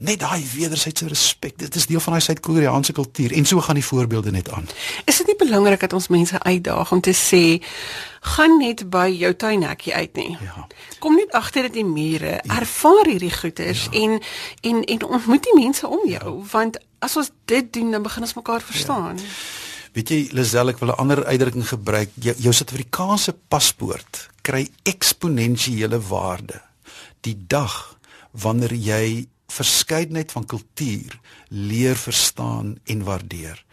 net 0.00 0.20
daai 0.20 0.40
wederwysige 0.54 1.08
respek. 1.08 1.58
Dit 1.58 1.74
is 1.74 1.86
deel 1.86 2.00
van 2.00 2.12
daai 2.12 2.24
Suid-Koreaanse 2.24 2.92
kultuur 2.92 3.32
en 3.36 3.44
so 3.44 3.60
gaan 3.60 3.76
die 3.76 3.84
voorbeelde 3.84 4.30
net 4.30 4.50
aan. 4.50 4.68
Is 5.04 5.16
dit 5.16 5.26
nie 5.26 5.36
belangrik 5.36 5.80
dat 5.80 5.92
ons 5.92 6.08
mense 6.08 6.42
uitdaag 6.42 6.92
om 6.92 7.00
te 7.00 7.12
sê 7.12 7.60
gaan 8.20 8.58
net 8.58 8.86
by 8.90 9.08
jou 9.12 9.34
tuinhekkie 9.34 9.94
uit 9.94 10.16
nie. 10.16 10.38
Ja. 10.40 10.66
Kom 10.98 11.16
net 11.16 11.32
agter 11.36 11.68
dit 11.68 11.72
die 11.72 11.84
mure, 11.84 12.40
ja. 12.40 12.58
ervaar 12.60 13.06
hierdie 13.06 13.32
goeders 13.32 13.88
ja. 13.90 14.00
en 14.00 14.22
en 14.60 14.84
en 14.84 15.04
ontmoet 15.04 15.42
die 15.42 15.56
mense 15.60 15.88
om 15.88 16.08
jou 16.08 16.38
ja. 16.38 16.46
want 16.52 16.80
as 17.00 17.16
ons 17.16 17.30
dit 17.44 17.72
doen 17.72 17.90
dan 17.90 18.02
begin 18.04 18.22
ons 18.22 18.36
mekaar 18.38 18.62
verstaan. 18.62 19.18
Ja. 19.18 19.24
Weet 19.96 20.10
jy 20.12 20.20
Lisel 20.36 20.70
ek 20.70 20.78
wil 20.78 20.92
'n 20.92 21.00
ander 21.02 21.24
uitdrukking 21.24 21.66
gebruik. 21.66 22.10
Jou, 22.14 22.34
jou 22.38 22.52
Suid-Afrikaanse 22.54 23.34
paspoort 23.48 24.28
kry 24.42 24.68
eksponensiële 24.84 25.98
waarde 26.00 26.60
die 27.20 27.36
dag 27.46 27.98
wanneer 28.30 28.74
jy 28.74 29.26
verskeidenheid 29.50 30.32
van 30.32 30.46
kultuur 30.46 31.18
leer 31.48 31.96
verstaan 31.96 32.78
en 32.84 33.02
waardeer. 33.02 33.64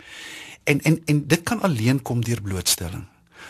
En 0.64 0.82
en 0.82 1.02
en 1.06 1.28
dit 1.28 1.44
kan 1.44 1.62
alleen 1.62 2.02
kom 2.02 2.24
deur 2.24 2.42
blootstelling. 2.42 3.06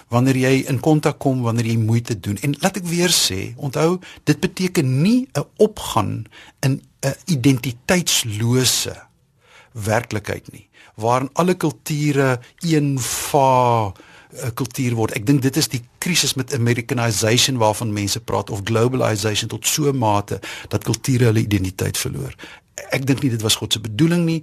Wanneer 0.07 0.35
jy 0.35 0.65
in 0.67 0.79
kontak 0.79 1.19
kom, 1.19 1.41
wanneer 1.41 1.65
jy 1.65 1.77
moeite 1.77 2.19
doen. 2.19 2.37
En 2.37 2.55
laat 2.59 2.77
ek 2.77 2.85
weer 2.87 3.11
sê, 3.11 3.53
onthou, 3.55 3.99
dit 4.23 4.39
beteken 4.39 5.01
nie 5.01 5.27
'n 5.33 5.45
opgaan 5.55 6.25
in 6.59 6.81
'n 7.01 7.15
identiteitslose 7.25 9.06
werklikheid 9.85 10.51
nie, 10.51 10.67
waarin 10.95 11.29
alle 11.33 11.55
kulture 11.55 12.39
een 12.65 12.95
va 12.99 13.49
uh, 13.87 14.49
kultuur 14.53 14.95
word. 14.97 15.15
Ek 15.17 15.25
dink 15.27 15.41
dit 15.45 15.57
is 15.57 15.69
die 15.71 15.83
krisis 16.03 16.33
met 16.39 16.53
Americanization 16.53 17.59
waarvan 17.61 17.93
mense 17.93 18.19
praat 18.19 18.49
of 18.49 18.63
globalization 18.63 19.51
tot 19.51 19.67
so 19.67 19.93
mate 19.93 20.39
dat 20.71 20.87
kulture 20.87 21.29
hulle 21.29 21.45
identiteit 21.45 21.97
verloor. 21.97 22.33
Ek 22.93 23.05
dink 23.07 23.23
nie 23.23 23.33
dit 23.33 23.41
was 23.45 23.57
God 23.59 23.73
se 23.73 23.81
bedoeling 23.83 24.25
nie 24.25 24.41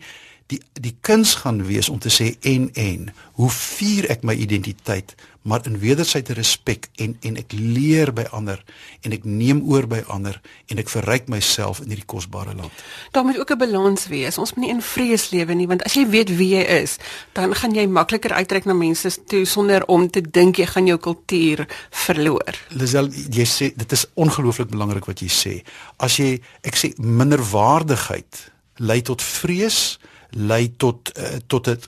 die 0.53 0.61
die 0.73 0.97
kuns 1.01 1.35
gaan 1.41 1.63
wees 1.65 1.89
om 1.89 1.99
te 1.99 2.13
sê 2.13 2.35
en 2.41 2.69
en 2.75 3.13
hoe 3.41 3.51
vier 3.51 4.11
ek 4.13 4.27
my 4.29 4.35
identiteit 4.37 5.15
maar 5.45 5.61
in 5.69 5.79
wederwysige 5.79 6.33
respek 6.33 6.89
en 6.97 7.17
en 7.21 7.37
ek 7.37 7.53
leer 7.53 8.13
by 8.17 8.25
ander 8.33 8.61
en 9.05 9.13
ek 9.13 9.27
neem 9.29 9.61
oor 9.69 9.85
by 9.89 10.01
ander 10.13 10.39
en 10.73 10.81
ek 10.81 10.89
verryk 10.89 11.29
myself 11.33 11.83
in 11.85 11.93
hierdie 11.93 12.09
kosbare 12.09 12.55
land. 12.57 12.73
Daar 13.13 13.25
moet 13.29 13.39
ook 13.39 13.53
'n 13.53 13.59
balans 13.59 14.07
wees. 14.09 14.39
Ons 14.39 14.55
moet 14.55 14.65
nie 14.65 14.73
in 14.73 14.83
vrees 14.83 15.31
lewe 15.31 15.55
nie 15.55 15.67
want 15.67 15.85
as 15.85 15.95
jy 15.95 16.07
weet 16.09 16.37
wie 16.37 16.57
jy 16.57 16.65
is, 16.83 16.97
dan 17.33 17.55
gaan 17.55 17.75
jy 17.75 17.87
makliker 17.87 18.33
uitreik 18.33 18.65
na 18.65 18.73
mense 18.73 19.25
toe 19.25 19.45
sonder 19.45 19.85
om 19.87 20.11
te 20.11 20.21
dink 20.21 20.57
jy 20.57 20.67
gaan 20.67 20.87
jou 20.87 20.99
kultuur 20.99 21.67
verloor. 21.91 22.55
Lisel, 22.69 23.09
jy 23.13 23.45
sê 23.45 23.77
dit 23.77 23.93
is 23.93 24.07
ongelooflik 24.15 24.71
belangrik 24.71 25.05
wat 25.05 25.21
jy 25.21 25.29
sê. 25.29 25.63
As 25.97 26.17
jy 26.17 26.41
ek 26.63 26.77
sê 26.77 26.97
minderwaardigheid 26.97 28.53
lei 28.77 29.03
tot 29.03 29.23
vrees 29.23 29.99
lei 30.35 30.75
tot 30.77 31.13
uh, 31.19 31.39
tot 31.47 31.69
'n 31.69 31.79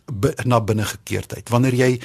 na 0.44 0.60
binne 0.60 0.84
gekeerdheid. 0.84 1.48
Wanneer 1.48 1.74
jy 1.74 2.00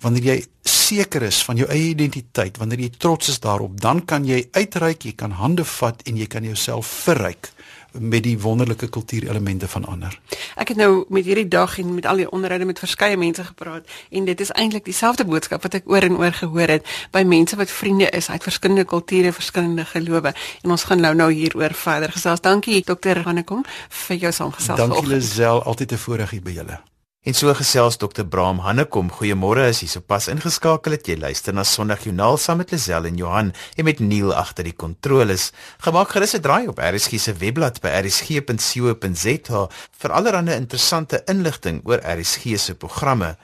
wanneer 0.00 0.24
jy 0.24 0.44
seker 0.62 1.22
is 1.22 1.42
van 1.44 1.56
jou 1.56 1.68
eie 1.70 1.88
identiteit, 1.94 2.56
wanneer 2.56 2.80
jy 2.80 2.90
trots 2.98 3.28
is 3.28 3.40
daarop, 3.40 3.80
dan 3.80 4.04
kan 4.04 4.24
jy 4.24 4.48
uitreik, 4.52 5.04
jy 5.04 5.12
kan 5.14 5.30
hande 5.30 5.64
vat 5.64 6.02
en 6.04 6.16
jy 6.16 6.26
kan 6.26 6.44
jouself 6.44 6.86
verryk 6.86 7.55
met 8.00 8.22
die 8.22 8.38
wonderlike 8.38 8.88
kultuurelemente 8.88 9.68
van 9.68 9.84
ander. 9.84 10.20
Ek 10.54 10.68
het 10.68 10.76
nou 10.76 11.04
met 11.08 11.24
hierdie 11.24 11.48
dag 11.48 11.78
en 11.78 11.94
met 11.94 12.06
al 12.06 12.16
die 12.16 12.30
onderhoude 12.30 12.66
met 12.66 12.78
verskeie 12.78 13.16
mense 13.16 13.44
gepraat 13.44 13.86
en 14.10 14.24
dit 14.24 14.40
is 14.40 14.50
eintlik 14.50 14.84
dieselfde 14.84 15.24
boodskap 15.24 15.62
wat 15.62 15.74
ek 15.74 15.88
oor 15.90 16.02
en 16.02 16.16
oor 16.16 16.32
gehoor 16.32 16.68
het 16.76 16.86
by 17.12 17.22
mense 17.22 17.56
wat 17.56 17.70
vriende 17.70 18.10
is 18.10 18.30
uit 18.30 18.42
verskillende 18.42 18.84
kulture, 18.84 19.32
verskillende 19.32 19.84
gelowe 19.84 20.34
en 20.62 20.70
ons 20.70 20.84
gaan 20.84 21.00
nou 21.00 21.14
nou 21.14 21.32
hieroor 21.32 21.74
verder 21.74 22.12
gesels. 22.12 22.40
Dankie 22.40 22.82
Dr. 22.84 23.22
Hanekom 23.24 23.64
vir 23.88 24.16
jou 24.16 24.32
saamgesels. 24.32 24.78
Dankie 24.78 25.06
Lisel, 25.06 25.62
altyd 25.62 25.92
'n 25.92 25.98
voorreg 25.98 26.30
hier 26.30 26.42
by 26.42 26.50
julle. 26.50 26.95
En 27.26 27.34
so 27.34 27.50
gesels 27.58 27.96
Dr. 27.98 28.22
Braam 28.22 28.60
Hannekom. 28.62 29.08
Goeiemôre 29.10 29.64
as 29.66 29.80
jy 29.82 29.88
sopas 29.90 30.28
ingeskakel 30.30 30.94
het. 30.94 31.08
Jy 31.10 31.16
luister 31.18 31.56
na 31.56 31.64
Sondag 31.66 32.04
Joernaal 32.06 32.38
saam 32.38 32.60
met 32.62 32.70
Lisel 32.70 33.08
en 33.08 33.18
Johan 33.18 33.48
en 33.50 33.84
met 33.88 33.98
Neil 33.98 34.30
agter 34.30 34.62
die 34.68 34.76
kontroles. 34.78 35.48
Gemaak 35.82 36.14
gerus 36.14 36.36
'n 36.38 36.40
draai 36.44 36.68
op 36.70 36.78
RSG 36.78 37.18
se 37.18 37.34
webblad 37.34 37.80
by 37.82 37.90
rsg.co.za 38.04 39.60
vir 39.98 40.12
allerlei 40.12 40.54
interessante 40.54 41.22
inligting 41.26 41.82
oor 41.84 41.98
RSG 41.98 42.58
se 42.58 42.74
programme. 42.74 43.36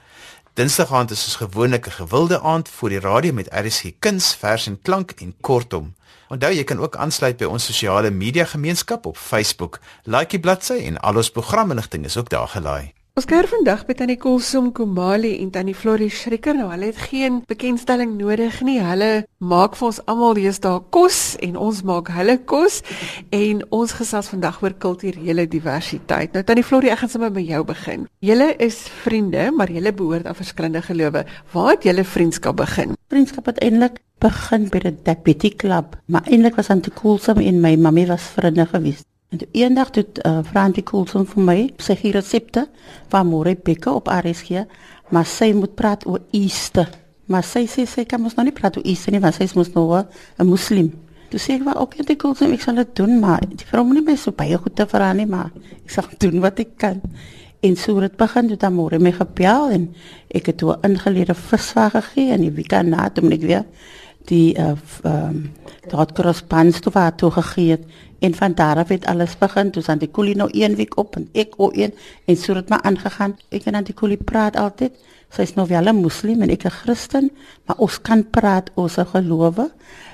Dinsdag 0.55 0.93
aand 0.93 1.11
is 1.11 1.25
ons 1.25 1.43
gewoonlik 1.43 1.87
'n 1.87 2.07
gewilde 2.07 2.41
aand 2.41 2.69
voor 2.69 2.89
die 2.89 3.01
radio 3.01 3.33
met 3.33 3.51
RSG 3.51 3.99
Kuns, 3.99 4.35
Vers 4.35 4.67
en 4.67 4.79
Klank 4.83 5.11
en 5.11 5.35
kortom. 5.41 5.95
Onthou 6.29 6.53
jy 6.55 6.65
kan 6.65 6.79
ook 6.79 6.97
aansluit 6.97 7.37
by 7.37 7.45
ons 7.45 7.65
sosiale 7.65 8.11
media 8.11 8.45
gemeenskap 8.45 9.07
op 9.07 9.17
Facebook. 9.17 9.81
Like 10.05 10.31
die 10.31 10.41
bladsy 10.41 10.87
en 10.87 11.01
al 11.01 11.17
ons 11.17 11.31
programinligting 11.31 12.05
is 12.05 12.17
ook 12.17 12.29
daar 12.29 12.49
gelaai. 12.49 13.02
Ons 13.13 13.27
kuier 13.29 13.45
vandag 13.45 13.83
by 13.85 13.93
Tannie 13.93 14.17
Kolsom 14.17 14.71
Komali 14.73 15.35
en 15.43 15.51
Tannie 15.53 15.75
Florie 15.77 16.09
Schrikker. 16.09 16.55
Nou, 16.57 16.71
hulle 16.71 16.87
het 16.89 17.01
geen 17.11 17.43
bekendstelling 17.45 18.15
nodig 18.17 18.63
nie. 18.65 18.79
Hulle 18.81 19.27
maak 19.37 19.77
vir 19.77 19.91
ons 19.91 19.99
almal 20.09 20.33
deesdae 20.39 20.81
kos 20.97 21.19
en 21.45 21.59
ons 21.61 21.83
maak 21.91 22.09
hulle 22.17 22.39
kos 22.49 22.81
en 23.37 23.61
ons 23.69 23.95
gesels 23.99 24.33
vandag 24.33 24.63
oor 24.65 24.79
kulturele 24.87 25.45
diversiteit. 25.45 26.33
Nou 26.33 26.41
Tannie 26.41 26.65
Florie, 26.65 26.95
ek 26.97 27.05
gaan 27.05 27.13
sommer 27.13 27.37
by 27.37 27.45
jou 27.51 27.61
begin. 27.75 28.09
Julle 28.25 28.49
is 28.57 28.81
vriende, 29.05 29.51
maar 29.53 29.77
julle 29.77 29.93
behoort 30.01 30.33
aan 30.33 30.41
verskillende 30.41 30.81
gelowe. 30.89 31.27
Waar 31.53 31.73
het 31.75 31.85
julle 31.91 32.09
vriendskap 32.17 32.63
begin? 32.65 32.97
Vriendskap 33.13 33.53
het 33.53 33.61
eintlik 33.61 34.01
begin 34.25 34.71
by 34.73 34.87
die 34.89 34.97
Deputy 35.05 35.53
Club, 35.53 36.01
maar 36.09 36.25
eintlik 36.25 36.57
was 36.57 36.73
Tannie 36.73 36.97
Kolsom 36.97 37.45
en 37.45 37.61
my 37.61 37.77
mammy 37.77 38.09
was 38.09 38.33
vriende 38.39 38.71
geweest. 38.73 39.12
En 39.33 39.39
toe 39.39 39.49
eendag 39.53 39.91
toe 39.91 40.05
uh, 40.27 40.39
Frankie 40.45 40.83
Coulson 40.85 41.25
vir 41.25 41.45
my 41.45 41.61
sy 41.81 41.95
gee 41.97 42.13
resepte 42.13 42.67
van 43.13 43.31
môre 43.31 43.55
pikke 43.57 43.89
op 43.89 44.11
RSG, 44.13 44.67
maar 45.09 45.25
sy 45.29 45.55
moet 45.57 45.73
praat 45.79 46.05
oor 46.05 46.21
Easter. 46.37 46.91
Maar 47.33 47.47
sy 47.49 47.63
sê 47.71 47.87
sy 47.89 48.05
kan 48.09 48.21
mos 48.21 48.37
nou 48.37 48.45
nie 48.45 48.53
praat 48.53 48.77
oor 48.77 48.85
Easter 48.85 49.15
nie, 49.15 49.23
want 49.25 49.39
sy 49.39 49.47
is 49.49 49.57
mos 49.57 49.73
nou 49.73 49.87
'n 49.97 50.47
moslim. 50.47 50.93
Toe 51.31 51.41
sê 51.41 51.57
ek, 51.57 51.65
"Oké, 51.81 52.05
die 52.05 52.17
Coulson, 52.17 52.53
ek 52.53 52.61
sal 52.61 52.75
dit 52.75 52.95
doen, 52.97 53.21
maar 53.21 53.41
die 53.41 53.65
vrou 53.65 53.85
moet 53.85 53.95
nie 53.95 54.05
my 54.13 54.17
so 54.17 54.33
baie 54.33 54.59
goed 54.59 54.77
te 54.77 54.87
vra 54.87 55.13
nie, 55.15 55.27
maar 55.27 55.51
ek 55.85 55.91
sal 55.91 56.05
doen 56.19 56.41
wat 56.41 56.61
ek 56.61 56.77
kan." 56.77 57.01
En 57.63 57.77
so 57.77 58.01
het 58.01 58.17
begin 58.17 58.49
toe 58.49 58.57
dan 58.57 58.75
môre 58.75 58.99
my 58.99 59.13
gebel 59.13 59.71
en 59.71 59.95
ek 60.35 60.47
het 60.47 60.57
toe 60.59 60.77
ingeleerde 60.83 61.35
visvaar 61.35 61.91
gegee 61.91 62.33
en 62.33 62.41
die 62.41 62.51
week 62.51 62.69
daarna 62.69 63.09
toe 63.09 63.23
moet 63.25 63.33
ek 63.33 63.41
weer 63.41 63.65
die 64.29 64.59
uh, 64.59 64.75
um, 65.05 65.51
daad 65.89 66.13
korrespondens 66.13 66.81
toe 66.81 66.93
wat 66.93 67.19
toe 67.19 67.31
gegee 67.31 67.71
het 67.71 67.85
En 68.23 68.35
van 68.35 68.55
daar 68.55 68.77
af 68.77 68.89
het 68.89 69.07
alles 69.07 69.39
begin. 69.39 69.71
Toe 69.71 69.83
san 69.83 69.99
die 69.99 70.11
koelie 70.11 70.37
nou 70.39 70.49
een 70.53 70.77
week 70.79 70.97
op 70.97 71.17
en 71.19 71.25
ek 71.33 71.57
o 71.59 71.71
een 71.75 71.95
en 72.25 72.37
so 72.37 72.55
het 72.55 72.69
maar 72.69 72.83
aangegaan. 72.87 73.35
Ek 73.51 73.65
en 73.67 73.85
die 73.85 73.95
koelie 73.95 74.17
praat 74.17 74.57
altyd. 74.57 74.95
Sy 75.33 75.43
is 75.43 75.55
nou 75.55 75.67
wel 75.67 75.91
'n 75.91 76.03
moslim 76.03 76.43
en 76.43 76.51
ek 76.51 76.65
'n 76.65 76.71
Christen, 76.71 77.31
maar 77.67 77.77
ons 77.79 78.01
kan 78.01 78.31
praat 78.31 78.71
oor 78.75 78.83
ons 78.85 79.11
gelowe 79.15 79.71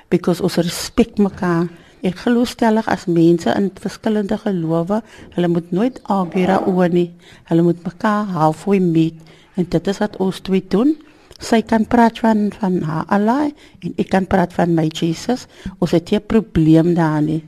because 0.09 0.43
ons 0.43 0.57
respek 0.57 1.19
mekaar. 1.19 1.69
Ek 2.03 2.17
glo 2.17 2.45
stellig 2.45 2.89
as 2.89 3.07
mense 3.07 3.55
in 3.57 3.71
verskillende 3.75 4.39
gelowe, 4.39 5.03
hulle 5.31 5.49
moet 5.49 5.71
nooit 5.71 6.01
argue 6.03 6.47
daaroor 6.47 6.89
nie. 6.89 7.15
Hulle 7.45 7.63
moet 7.63 7.85
mekaar 7.85 8.25
halfway 8.25 8.79
meet 8.79 9.15
en 9.55 9.67
dit 9.69 9.87
is 9.87 9.99
wat 9.99 10.17
ons 10.17 10.41
twee 10.41 10.65
doen. 10.69 10.97
Sy 11.38 11.62
kan 11.62 11.87
praat 11.87 12.18
van 12.18 12.49
van 12.59 12.80
haar 12.83 13.04
Allah 13.14 13.50
en 13.85 13.95
ek 13.97 14.11
kan 14.11 14.26
praat 14.26 14.52
van 14.57 14.75
my 14.75 14.88
Jesus. 14.90 15.47
Ons 15.78 15.95
het 15.95 16.11
nie 16.11 16.18
'n 16.18 16.26
probleem 16.26 16.95
daar 16.95 17.23
nie. 17.23 17.45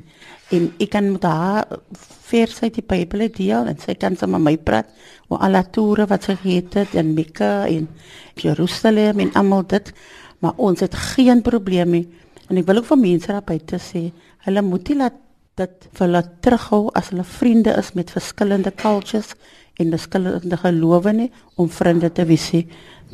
En 0.50 0.73
ek 0.78 0.90
kan 0.90 1.12
met 1.12 1.23
haar 1.23 1.66
vers 2.30 2.62
uit 2.62 2.75
die 2.75 2.87
Bybel 2.87 3.28
deel 3.28 3.66
en 3.66 3.78
sy 3.78 3.94
kan 3.94 4.16
sommer 4.16 4.40
my 4.40 4.56
praat 4.56 4.87
oor 5.28 5.38
al 5.38 5.52
die 5.52 5.70
toere 5.70 6.06
wat 6.06 6.23
sy 6.23 6.37
gehet 6.37 6.75
het 6.75 6.94
in 6.94 7.14
Mekka 7.14 7.66
en 7.66 7.88
Jerusalem 8.35 9.20
en 9.20 9.32
almal 9.32 9.66
dit. 9.66 9.92
Maar 10.38 10.52
ons 10.56 10.80
het 10.80 10.94
geen 10.94 11.42
probleem 11.42 11.90
nie. 11.90 12.09
En 12.49 12.56
ek 12.56 12.66
wil 12.66 12.76
ook 12.76 12.90
vir 12.90 12.99
mense 12.99 13.26
daar 13.26 13.47
buite 13.47 13.78
sê 13.78 14.12
hulle 14.47 14.62
moet 14.62 14.88
nie 14.88 14.97
laat 14.97 15.18
dit 15.61 15.88
vir 15.92 16.06
hulle 16.06 16.23
terughou 16.40 16.90
as 16.99 17.11
hulle 17.12 17.25
vriende 17.25 17.75
is 17.78 17.92
met 17.94 18.11
verskillende 18.11 18.73
cultures 18.82 19.35
en 19.80 19.92
verskillende 19.94 20.59
gelowe 20.61 21.12
nie 21.12 21.28
om 21.56 21.68
vriende 21.68 22.11
te 22.12 22.25
wees 22.28 22.49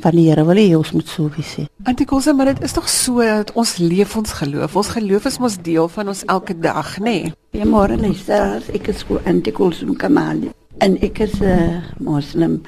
van 0.05 0.17
die 0.17 0.27
Here 0.29 0.45
wil 0.45 0.59
hê 0.61 0.67
ons 0.77 0.93
moet 0.93 1.09
so 1.09 1.31
wees. 1.37 1.55
Antikolse, 1.89 2.35
maar 2.37 2.51
dit 2.53 2.63
is 2.67 2.75
tog 2.77 2.89
so 2.91 3.25
dat 3.25 3.53
ons 3.57 3.77
leef 3.81 4.17
ons 4.17 4.33
geloof. 4.41 4.77
Ons 4.77 4.93
geloof 4.97 5.29
is 5.31 5.39
mos 5.43 5.59
deel 5.63 5.89
van 5.93 6.13
ons 6.13 6.25
elke 6.33 6.57
dag, 6.59 6.97
nê? 6.99 7.17
Nee? 7.23 7.35
Goeiemôre 7.57 7.97
luisteraars, 8.01 8.69
ek 8.77 8.91
is 8.93 9.05
Antikolse 9.25 9.87
Kamali 9.97 10.53
en 10.85 10.99
ek 11.01 11.21
is 11.25 11.41
'n 11.41 11.45
uh, 11.45 11.83
moslim. 11.99 12.63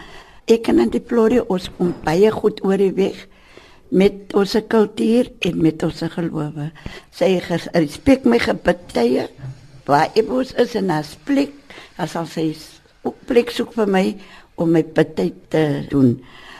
Ek 0.47 0.69
en 0.69 0.81
Antiplorie 0.81 1.45
ons 1.49 1.69
kom 1.77 1.95
baie 2.05 2.31
goed 2.31 2.65
oor 2.65 2.79
die 2.79 2.93
weg 2.93 3.27
met 3.91 4.35
ons 4.35 4.57
kultuur 4.69 5.29
en 5.41 5.63
met 5.63 5.83
ons 5.83 6.03
gelowe. 6.15 6.73
Sy 7.11 7.41
respek 7.73 8.25
my 8.25 8.39
gebedtye 8.39 9.29
waar 9.85 10.09
ek 10.15 10.29
mos 10.29 10.55
is 10.57 10.75
en 10.75 10.91
as 10.91 11.17
plek 11.25 11.53
as 11.97 12.17
al 12.17 12.27
sy 12.27 12.57
ook 13.03 13.17
plek 13.27 13.51
soek 13.51 13.73
vir 13.73 13.87
my 13.87 14.17
om 14.57 14.73
my 14.73 14.83
bidtyd 14.83 15.35
te 15.53 15.65
doen 15.91 16.19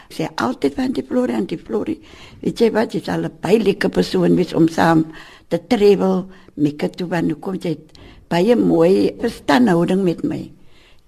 sê 0.09 0.29
altyd 0.37 0.75
van 0.75 0.93
die 0.97 1.05
Florie 1.05 1.37
en 1.37 1.47
die 1.47 1.59
Florie. 1.61 1.99
Weet 2.41 2.61
jy 2.61 2.71
wat, 2.73 2.95
jy 2.95 3.03
sal 3.05 3.25
'n 3.25 3.33
bylike 3.43 3.89
persoon 3.89 4.37
wees 4.37 4.55
om 4.55 4.69
saam 4.69 5.07
te 5.49 5.59
travel 5.69 6.27
met 6.55 6.97
toe 6.97 7.09
wanneer 7.09 7.37
kom 7.37 7.57
jy 7.61 7.77
baie 8.29 8.57
mooi 8.57 9.13
verstandhouding 9.21 10.03
met 10.05 10.23
my. 10.25 10.51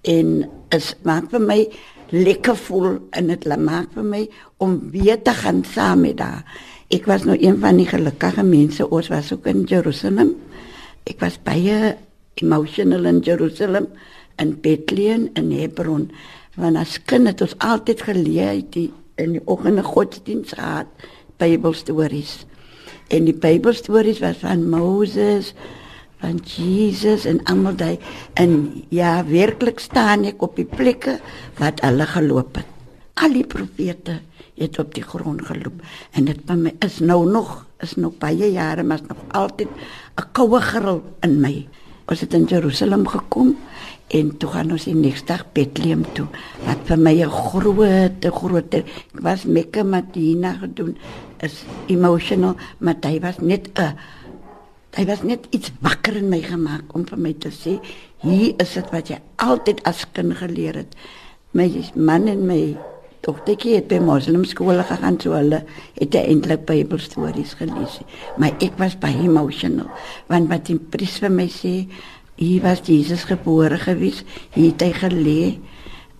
En 0.03 0.49
is 0.69 0.95
maak 1.03 1.29
vir 1.29 1.39
my 1.39 1.59
lekker 2.11 2.55
voel 2.55 2.99
en 3.11 3.27
dit 3.27 3.45
maak 3.57 3.91
vir 3.93 4.03
my 4.03 4.21
om 4.57 4.89
weer 4.91 5.21
te 5.21 5.31
gaan 5.31 5.63
saam 5.63 6.01
met 6.01 6.19
haar. 6.19 6.43
Ek 6.91 7.05
was 7.07 7.23
nou 7.23 7.37
een 7.39 7.59
van 7.59 7.77
die 7.77 7.87
gelukkige 7.87 8.43
mense 8.43 8.89
ons 8.89 9.07
was 9.07 9.31
ook 9.31 9.45
in 9.47 9.63
Jerusalem. 9.63 10.35
Ek 11.07 11.21
was 11.21 11.39
baie 11.39 11.95
emotional 12.41 13.05
in 13.05 13.21
Jerusalem 13.23 13.87
en 14.35 14.57
Bethlehem 14.61 15.29
en 15.33 15.51
Hebron 15.51 16.09
want 16.55 16.77
as 16.77 16.97
kind 17.07 17.27
het 17.27 17.41
ons 17.41 17.57
altyd 17.63 18.01
geleer 18.07 18.61
die 18.73 18.89
in 19.21 19.35
die 19.37 19.43
oggende 19.45 19.83
godsdiens 19.83 20.55
gehad 20.57 20.87
Bybelstories. 21.41 22.45
En 23.09 23.25
die 23.25 23.35
Bybelstories 23.35 24.21
was 24.21 24.41
van 24.43 24.67
Moses, 24.69 25.53
van 26.21 26.37
Jesus 26.45 27.25
en 27.25 27.41
almal 27.49 27.75
daai 27.75 27.97
en 28.37 28.83
ja, 28.93 29.21
werklik 29.25 29.81
staan 29.81 30.27
ek 30.29 30.43
op 30.45 30.55
die 30.59 30.67
plekke 30.69 31.17
wat 31.57 31.81
hulle 31.85 32.05
geloop 32.05 32.61
het. 32.61 32.69
Al 33.21 33.33
die 33.33 33.47
profete 33.47 34.19
het 34.61 34.77
op 34.79 34.93
die 34.93 35.03
grond 35.05 35.41
geloop 35.47 35.81
en 36.13 36.29
dit 36.29 36.43
by 36.45 36.57
my 36.59 36.75
is 36.85 36.99
nou 37.01 37.23
nog 37.25 37.63
is 37.81 37.95
nog 37.97 38.19
baie 38.21 38.51
jare 38.53 38.83
maar 38.85 39.01
nog 39.07 39.21
altyd 39.33 39.69
'n 40.21 40.29
koue 40.31 40.61
gril 40.61 41.01
in 41.25 41.39
my 41.41 41.67
Ons 42.05 42.23
het 42.23 42.33
in 42.33 42.45
Jerusalem 42.49 43.05
gekom 43.07 43.55
en 44.11 44.31
toe 44.37 44.49
gaan 44.51 44.71
ons 44.71 44.87
die 44.89 44.95
nächste 44.95 45.33
dag 45.33 45.45
Bethlehem 45.53 46.03
toe. 46.15 46.27
Wat 46.65 46.79
vir 46.85 46.97
my 46.97 47.13
'n 47.23 47.29
groot, 47.29 48.25
groot 48.25 48.75
was 49.13 49.45
Mekka 49.45 49.83
Medina 49.83 50.53
gedoen 50.53 50.97
is 51.39 51.63
emotional, 51.87 52.55
maar 52.79 52.95
hy 53.01 53.19
was 53.19 53.39
net 53.39 53.69
'n 53.77 53.95
hy 54.91 55.05
was 55.05 55.23
net 55.23 55.47
iets 55.49 55.71
wakker 55.79 56.17
in 56.19 56.29
my 56.29 56.41
gemaak 56.41 56.93
om 56.93 57.05
vir 57.05 57.17
my 57.17 57.33
te 57.33 57.49
sê, 57.49 57.79
hier 58.17 58.53
is 58.59 58.73
dit 58.73 58.91
wat 58.91 59.07
jy 59.07 59.19
altyd 59.37 59.83
as 59.87 60.05
kind 60.11 60.35
geleer 60.35 60.75
het. 60.75 60.95
My 61.53 61.67
man 61.95 62.27
en 62.27 62.45
my 62.47 62.77
dogtertjie 63.25 63.75
het 63.77 63.87
by 63.91 63.99
moslimskole 64.01 64.83
gegaan 64.89 65.19
so 65.21 65.35
hulle 65.37 65.61
het 65.99 66.15
eintlik 66.17 66.65
Bybelstories 66.65 67.53
gelees. 67.59 67.99
Maar 68.41 68.57
ek 68.59 68.79
was 68.81 68.97
baie 69.01 69.27
emotional 69.27 69.89
want 70.31 70.49
wat 70.49 70.65
die 70.69 70.79
priester 70.79 71.29
vir 71.29 71.35
my 71.35 71.47
sê, 71.51 71.75
hier 72.41 72.63
was 72.63 72.81
Jesus 72.87 73.27
gebore 73.29 73.77
gewees, 73.77 74.23
hier 74.55 74.71
het 74.71 74.81
hy 74.81 74.91
gelê 74.97 75.41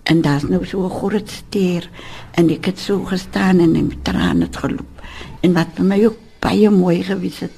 en 0.10 0.22
daar's 0.22 0.46
nou 0.50 0.66
so 0.66 0.86
'n 0.86 0.90
groot 0.90 1.30
ster 1.30 1.90
en 2.38 2.50
ek 2.50 2.66
het 2.66 2.80
so 2.80 3.04
gestaan 3.06 3.60
en 3.60 3.76
in 3.76 3.94
trane 4.04 4.46
het 4.46 4.58
geloop. 4.58 5.02
En 5.42 5.54
wat 5.54 5.68
vir 5.76 5.86
my 5.86 6.06
ook 6.06 6.18
baie 6.40 6.70
mooi 6.70 7.04
gewees 7.04 7.40
het, 7.40 7.52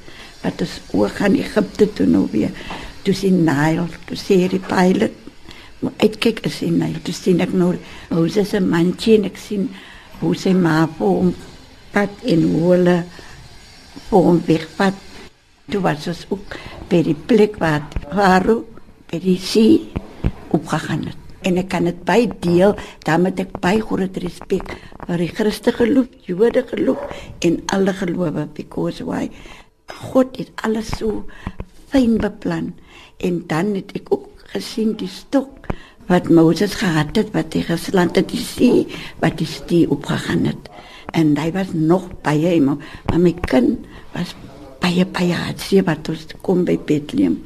wat 0.44 0.62
is 0.62 0.82
oog 0.92 1.22
aan 1.22 1.36
Egipte 1.36 1.94
toe 1.94 2.06
nou 2.06 2.28
weer. 2.32 2.52
Toe 3.04 3.14
sien 3.14 3.44
Nile, 3.44 3.88
toe 4.06 4.18
sê 4.18 4.48
die 4.48 4.60
pilot 4.60 5.23
uitkyk 6.02 6.44
is 6.48 6.62
en 6.66 6.78
Nile, 6.82 7.02
toe 7.04 7.16
sien 7.16 7.42
ek 7.44 7.54
nou 7.56 7.74
Moses 8.14 8.54
se 8.54 8.62
mandjie 8.64 9.18
en 9.20 9.28
ek 9.30 9.40
sien 9.42 9.68
hoe 10.22 10.34
sy 10.40 10.54
ma 10.56 10.84
vir 10.98 11.16
hom 11.18 11.34
pad 11.94 12.24
in 12.30 12.46
hulle 12.56 13.00
vir 14.10 14.28
hom 14.28 14.40
wegvat. 14.48 15.02
Toe 15.72 15.82
was 15.84 16.08
ons 16.12 16.24
ook 16.34 16.56
by 16.92 17.02
die 17.06 17.18
plek 17.18 17.60
waar 17.62 17.84
Farao 18.12 18.64
by 19.12 19.20
die 19.24 19.40
see 19.42 19.92
opgegaan 20.54 21.08
het. 21.10 21.20
En 21.44 21.60
ek 21.60 21.70
kan 21.74 21.90
dit 21.90 22.00
by 22.08 22.22
deel, 22.44 22.76
daarmee 23.04 23.36
ek 23.44 23.58
baie 23.64 23.82
groot 23.84 24.18
respek 24.24 24.78
vir 25.04 25.20
die 25.20 25.32
Christelike 25.36 25.84
geloof, 25.84 26.08
Jode 26.24 26.64
geloof 26.70 27.24
en 27.44 27.60
alle 27.76 27.94
gelowe 28.00 28.48
because 28.56 29.04
why 29.04 29.28
God 29.92 30.38
het 30.40 30.54
alles 30.64 30.94
so 31.00 31.26
fyn 31.92 32.16
beplan 32.22 32.72
en 33.24 33.42
dan 33.48 33.74
het 33.78 33.92
ek 34.00 34.12
ook 34.16 34.33
gesien 34.54 34.94
die 35.00 35.10
stok 35.12 35.68
wat 36.10 36.30
Moses 36.30 36.76
gehad 36.80 37.16
het 37.16 37.32
wat 37.36 37.56
hy 37.56 37.64
geslaan 37.68 38.12
het 38.16 38.30
die 38.32 38.42
see 38.42 38.86
wat 39.24 39.38
die 39.40 39.50
see 39.50 39.88
opgegaan 39.90 40.46
het. 40.50 40.70
En 41.14 41.36
hy 41.38 41.52
was 41.56 41.74
nog 41.74 42.10
baie 42.26 42.60
maar 42.62 42.80
my 43.20 43.34
kind 43.48 43.86
was 44.14 44.36
baie 44.84 45.06
baie 45.06 45.34
hartseer 45.34 45.86
wat 45.88 46.10
ons 46.12 46.26
kom 46.42 46.66
by 46.68 46.78
Bethlehem. 46.78 47.40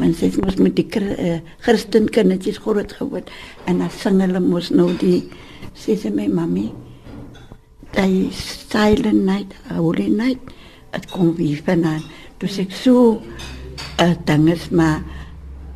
Men 0.00 0.14
sê 0.16 0.30
mos 0.40 0.56
met 0.56 0.76
die 0.78 0.88
uh, 1.02 1.40
Christen 1.60 2.08
kindertjies 2.08 2.62
groot 2.64 2.92
geword 2.96 3.28
en 3.68 3.82
dan 3.82 3.92
sing 3.92 4.22
hulle 4.24 4.40
mos 4.40 4.70
nou 4.72 4.88
die 5.00 5.20
sê 5.76 5.98
sy 6.00 6.12
my 6.14 6.28
mami 6.32 6.70
die 7.92 8.30
silent 8.32 9.24
night 9.26 9.52
holy 9.68 10.08
night 10.08 10.52
het 10.94 11.08
kom 11.12 11.34
weer 11.36 11.60
vanaand 11.66 12.08
dus 12.40 12.56
ek 12.62 12.72
so 12.72 13.18
uh, 13.18 14.04
eh, 14.04 14.14
ding 14.26 14.48
is 14.52 14.70
maar 14.72 15.02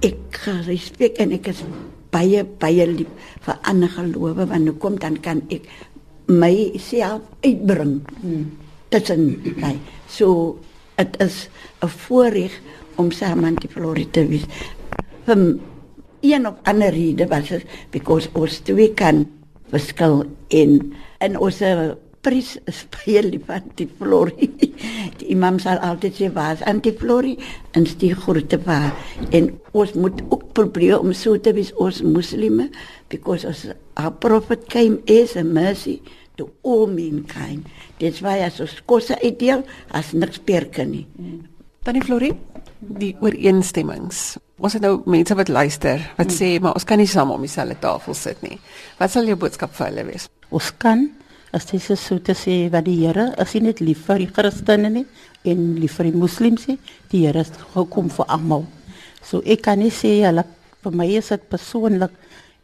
ek 0.03 0.41
respek 0.67 1.21
en 1.21 1.33
ek 1.33 1.49
is 1.49 1.65
baie 2.12 2.45
baie 2.45 2.87
lief 2.87 3.11
vir 3.45 3.61
ander 3.62 3.88
gelowe 3.88 4.47
want 4.47 4.65
nou 4.65 4.76
kom 4.81 4.99
dan 4.99 5.17
kan 5.23 5.43
ek 5.50 5.69
my 6.29 6.73
self 6.79 7.23
uitbring 7.45 8.00
hmm. 8.23 8.47
tussen 8.91 9.29
hy 9.62 9.76
so 10.09 10.59
dit 10.97 11.17
is 11.21 11.49
'n 11.85 11.88
voorreg 11.88 12.53
om 12.97 13.11
saam 13.12 13.45
aan 13.45 13.57
die 13.61 13.69
Florida 13.69 14.11
te 14.11 14.26
wees. 14.29 14.47
Vir 15.26 15.59
een 16.21 16.47
of 16.49 16.55
ander 16.65 16.91
rede 16.91 17.26
was 17.29 17.49
dit 17.49 17.65
because 17.91 18.29
ons 18.33 18.59
twee 18.65 18.95
kan 18.95 19.26
verskil 19.71 20.25
in 20.49 20.95
en 21.19 21.38
ons 21.38 21.61
pres 22.26 22.56
is 22.66 22.83
baie 22.90 23.23
lief 23.23 23.47
van 23.47 23.67
die 23.78 23.86
Florida. 23.86 24.67
Die 25.21 25.30
imam 25.32 25.60
sal 25.62 25.78
altyd 25.86 26.19
sê 26.19 26.28
was 26.34 26.65
anti-Flori 26.67 27.36
en 27.78 27.86
die 28.00 28.12
groete 28.19 28.58
waar 28.67 28.91
en 29.36 29.52
ons 29.78 29.95
moet 29.95 30.23
ook 30.26 30.49
probeer 30.58 30.99
om 30.99 31.12
so 31.15 31.39
te 31.39 31.54
wees 31.56 31.71
ons 31.82 32.02
moslime 32.02 32.69
because 33.12 33.47
as 33.47 33.69
our 33.95 34.10
prophet 34.10 34.67
came 34.73 34.99
is 35.06 35.36
a 35.39 35.45
mercy 35.45 36.00
to 36.36 36.50
all 36.67 36.91
mankind. 36.91 37.69
Dit 38.02 38.19
was 38.25 38.41
ja 38.41 38.49
so 38.52 38.67
skosse 38.69 39.17
uitdeel 39.23 39.62
as 39.95 40.12
niks 40.12 40.43
perke 40.43 40.84
nie. 40.84 41.06
Tannie 41.86 42.02
Florie, 42.04 42.34
die 42.80 43.15
ooreenstemmings. 43.23 44.36
Ons 44.58 44.75
het 44.76 44.82
nou 44.84 44.99
mense 45.06 45.36
wat 45.39 45.52
luister 45.52 46.02
wat 46.19 46.34
sê 46.34 46.56
maar 46.60 46.75
ons 46.75 46.89
kan 46.89 46.99
nie 47.00 47.08
saam 47.08 47.30
om 47.32 47.47
dieselfde 47.47 47.78
tafel 47.86 48.19
sit 48.19 48.43
nie. 48.43 48.58
Wat 48.99 49.15
sal 49.15 49.30
jou 49.30 49.39
boodskap 49.39 49.73
vir 49.78 49.89
hulle 49.93 50.06
wees? 50.10 50.26
Ons 50.50 50.73
kan 50.82 51.06
as 51.56 51.64
dit 51.71 51.80
so 51.80 52.19
te 52.21 52.34
sê 52.36 52.69
wat 52.73 52.84
die 52.84 52.99
Here 53.00 53.30
is 53.40 53.54
nie 53.54 53.71
net 53.71 53.80
lief 53.80 54.04
vir 54.06 54.21
die 54.21 54.32
Christene 54.36 54.90
nie 54.92 55.06
en 55.49 55.62
lief 55.80 55.97
vir 55.97 56.10
die 56.10 56.19
moslems 56.21 56.66
nie. 56.69 56.76
Die 57.10 57.25
Here 57.25 57.40
is 57.40 57.52
gekom 57.73 58.10
vir 58.12 58.28
almal. 58.28 58.66
So 59.25 59.40
ek 59.40 59.64
kan 59.64 59.80
nie 59.80 59.92
sê 59.95 60.19
hulle 60.26 60.45
vir 60.84 60.97
my 61.00 61.08
is 61.16 61.32
dit 61.32 61.47
persoonlik 61.50 62.12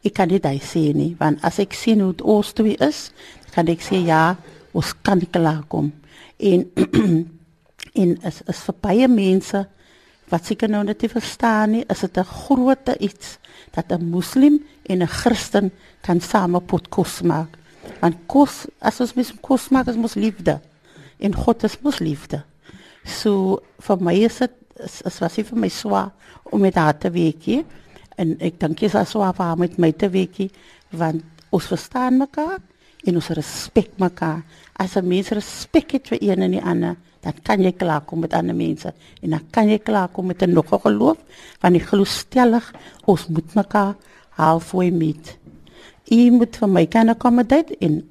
ek 0.03 0.13
kan 0.13 0.29
dit 0.29 0.45
sê 0.61 0.91
nie 0.93 1.13
want 1.19 1.41
as 1.43 1.59
ek 1.63 1.73
sien 1.73 2.03
hoe 2.03 2.11
dit 2.13 2.21
ons 2.21 2.53
twee 2.53 2.77
is 2.79 3.09
kan 3.53 3.69
ek 3.69 3.81
sê 3.85 4.01
ja, 4.01 4.35
ons 4.73 4.93
kan 5.05 5.21
klaar 5.21 5.63
kom. 5.69 5.91
En 6.39 6.65
en 8.01 8.13
is 8.29 8.41
is 8.49 8.61
vir 8.67 8.77
baie 8.81 9.07
mense 9.07 9.65
wat 10.31 10.47
seker 10.49 10.69
nou 10.69 10.81
net 10.83 11.03
verstaan 11.11 11.75
nie, 11.75 11.83
is 11.89 12.01
dit 12.01 12.17
'n 12.17 12.25
groot 12.25 12.89
iets 12.99 13.37
dat 13.73 13.91
'n 13.91 14.09
moslim 14.09 14.63
en 14.89 15.01
'n 15.01 15.07
Christen 15.07 15.71
kan 16.01 16.19
same 16.21 16.59
pot 16.59 16.89
kos 16.89 17.21
maak. 17.21 17.62
Want 17.99 18.17
kos, 18.27 18.65
as 18.79 18.99
ons 19.03 19.13
mes 19.15 19.31
kos 19.41 19.69
maak, 19.69 19.87
is 19.87 19.99
mos 19.99 20.15
liefde. 20.15 20.59
En 21.19 21.35
God 21.35 21.63
is 21.63 21.79
mos 21.81 21.99
liefde. 21.99 22.43
So 23.03 23.61
vir 23.83 24.03
my 24.03 24.15
is 24.23 24.39
dit 24.39 24.59
is, 24.83 25.01
is 25.05 25.19
was 25.21 25.35
vir 25.35 25.59
my 25.59 25.69
swaar 25.69 26.11
om 26.51 26.61
met 26.63 26.75
haar 26.75 26.97
te 26.97 27.11
werk. 27.11 27.47
En 28.17 28.35
ek 28.39 28.59
dink 28.61 28.83
jy 28.83 28.89
sal 28.93 29.07
swaar 29.09 29.35
vir 29.37 29.57
met 29.57 29.79
my 29.81 29.91
te 29.91 30.09
werk 30.09 30.45
want 30.93 31.23
ons 31.53 31.65
verstaan 31.65 32.19
mekaar 32.21 32.59
en 33.03 33.17
ons 33.17 33.29
respek 33.33 33.97
mekaar. 34.01 34.43
As 34.77 34.95
'n 34.95 35.07
mens 35.07 35.29
respek 35.29 35.91
het 35.91 36.07
vir 36.07 36.19
een 36.21 36.41
en 36.41 36.51
die 36.51 36.61
ander, 36.61 36.95
dan 37.21 37.33
kan 37.43 37.61
jy 37.61 37.71
klaar 37.71 38.01
kom 38.01 38.19
met 38.19 38.33
ander 38.33 38.55
mense 38.55 38.93
en 39.21 39.29
dan 39.29 39.43
kan 39.51 39.69
jy 39.69 39.79
klaar 39.79 40.09
kom 40.09 40.27
met 40.27 40.41
'n 40.43 40.53
nog 40.53 40.71
'n 40.73 40.79
geloof 40.79 41.17
want 41.61 41.73
die 41.73 41.87
geloof 41.87 42.07
stellig 42.07 42.73
ons 43.05 43.27
moet 43.27 43.55
mekaar 43.55 43.95
halfway 44.29 44.91
meet. 44.91 45.37
U 46.11 46.31
moet 46.31 46.57
vir 46.57 46.69
my 46.69 46.85
kan 46.85 47.09
accommodate 47.09 47.77
en 47.79 48.01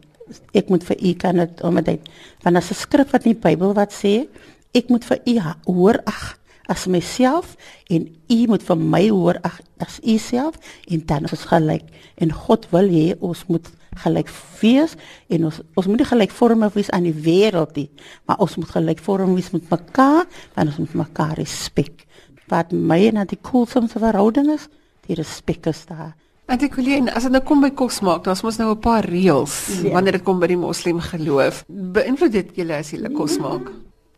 ek 0.56 0.68
moet 0.72 0.84
vir 0.84 0.96
u 0.96 1.12
kan 1.14 1.38
accommodate. 1.38 2.10
Want 2.42 2.56
as 2.56 2.70
'n 2.70 2.74
skrif 2.74 3.12
wat 3.12 3.24
in 3.26 3.32
die 3.32 3.42
Bybel 3.42 3.74
wat 3.74 3.92
sê, 3.92 4.28
ek 4.72 4.88
moet 4.88 5.04
vir 5.04 5.20
u 5.26 5.40
hoor 5.72 6.00
ag 6.04 6.38
as 6.68 6.86
myself 6.86 7.56
en 7.90 8.06
u 8.30 8.38
moet 8.46 8.62
vir 8.62 8.78
my 8.78 9.08
hoor 9.10 9.38
ag 9.42 9.60
as 9.82 9.98
u 10.02 10.18
self 10.18 10.58
en 10.88 11.02
dan 11.06 11.24
is 11.24 11.34
ons 11.36 11.48
gelyk 11.50 11.84
en 12.16 12.32
God 12.32 12.66
wil 12.70 12.88
hê 12.88 13.14
ons 13.20 13.44
moet 13.48 13.68
gelyk 14.04 14.30
wees 14.60 14.94
en 15.28 15.48
ons 15.50 15.60
ons 15.76 15.88
moet 15.90 16.00
nie 16.00 16.08
gelykvormig 16.08 16.72
wees 16.76 16.90
aan 16.94 17.08
die 17.08 17.16
wêreld 17.26 17.76
nie, 17.76 17.90
maar 18.26 18.40
ons 18.40 18.56
moet 18.56 18.72
gelykvormig 18.72 19.36
wees 19.40 19.52
met 19.52 19.68
mekaar, 19.72 20.24
want 20.54 20.72
ons 20.72 20.80
moet 20.84 20.94
mekaar 21.04 21.36
respek. 21.40 22.06
Wat 22.48 22.72
my 22.72 23.00
en 23.10 23.22
die 23.28 23.40
koelsomse 23.40 24.00
verhouding 24.00 24.52
is, 24.54 24.68
die 25.08 25.18
respek 25.18 25.68
is 25.72 25.84
daar. 25.88 26.14
Wil 26.52 26.88
en 26.92 27.08
as 27.08 27.24
dit 27.24 27.32
nou 27.32 27.40
kom 27.48 27.62
by 27.64 27.70
kos 27.72 28.02
maak, 28.04 28.26
dan 28.26 28.36
moet 28.36 28.50
ons 28.50 28.58
nou 28.60 28.74
'n 28.74 28.80
paar 28.84 29.04
reëls 29.08 29.54
ja. 29.82 29.92
wanneer 29.94 30.12
dit 30.12 30.22
kom 30.22 30.38
by 30.38 30.46
die 30.46 30.56
moslim 30.56 31.00
geloof. 31.00 31.64
Beïnvloed 31.68 32.32
dit 32.32 32.48
julle 32.56 32.76
as 32.76 32.90
julle 32.90 33.08
kos 33.08 33.38
maak? 33.38 33.72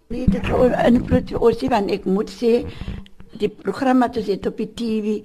Nee, 0.08 0.26
dit 0.26 0.42
beïnvloed 0.42 1.34
ons 1.38 1.62
nie 1.62 1.70
want 1.70 1.90
ek 1.90 2.04
moet 2.04 2.30
sê 2.30 2.66
die 3.38 3.48
programme 3.48 4.00
wat 4.00 4.16
ons 4.16 4.26
het 4.26 4.46
op 4.46 4.56
die 4.56 4.72
TV 4.74 5.22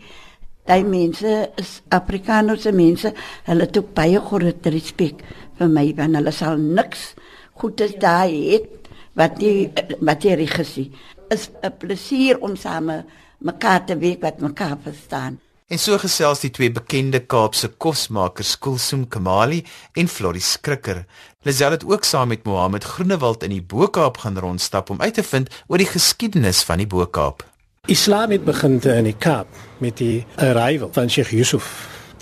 daai 0.70 0.84
mense 0.84 1.50
is 1.58 1.82
Afrikaanse 1.90 2.72
mense, 2.72 3.14
hulle 3.50 3.66
het 3.66 3.78
ook 3.78 3.94
baie 3.98 4.20
groot 4.20 4.66
respek 4.66 5.26
vir 5.58 5.68
my 5.68 5.88
want 5.98 6.16
hulle 6.16 6.32
sal 6.32 6.58
niks 6.58 7.16
goedes 7.58 7.98
daai 7.98 8.54
het 8.54 8.90
wat 9.18 9.40
die 9.40 9.72
wat 10.00 10.22
die 10.22 10.36
regisie 10.36 10.92
is 11.34 11.50
'n 11.64 11.74
plesier 11.80 12.38
om 12.40 12.56
same 12.56 13.04
mekaar 13.40 13.86
te 13.86 13.98
weet 13.98 14.22
wat 14.22 14.42
mekaar 14.42 14.78
verstaan. 14.84 15.40
En 15.70 15.78
so 15.78 16.00
gesels 16.02 16.40
die 16.42 16.50
twee 16.50 16.72
bekende 16.74 17.20
Kaapse 17.30 17.68
kosmakers 17.78 18.56
Kulsum 18.58 19.04
Kamali 19.06 19.60
en 19.94 20.08
Floris 20.10 20.56
Skrikker. 20.56 21.04
Lisel 21.46 21.76
het 21.76 21.86
ook 21.86 22.08
saam 22.10 22.32
met 22.34 22.44
Mohammed 22.44 22.84
Groenewald 22.84 23.46
in 23.46 23.54
die 23.54 23.62
Bo-Kaap 23.62 24.18
gaan 24.18 24.40
rondstap 24.42 24.90
om 24.90 25.02
uit 25.02 25.14
te 25.14 25.24
vind 25.24 25.52
oor 25.68 25.78
die 25.78 25.86
geskiedenis 25.86 26.64
van 26.66 26.82
die 26.82 26.88
Bo-Kaap. 26.90 27.46
Islam 27.86 28.34
het 28.34 28.48
begin 28.50 28.80
in 28.82 29.12
die 29.12 29.14
Kaap 29.14 29.62
met 29.78 30.02
die 30.02 30.26
arrival 30.42 30.90
van 30.98 31.10
Sheikh 31.10 31.36
Yusuf 31.38 31.70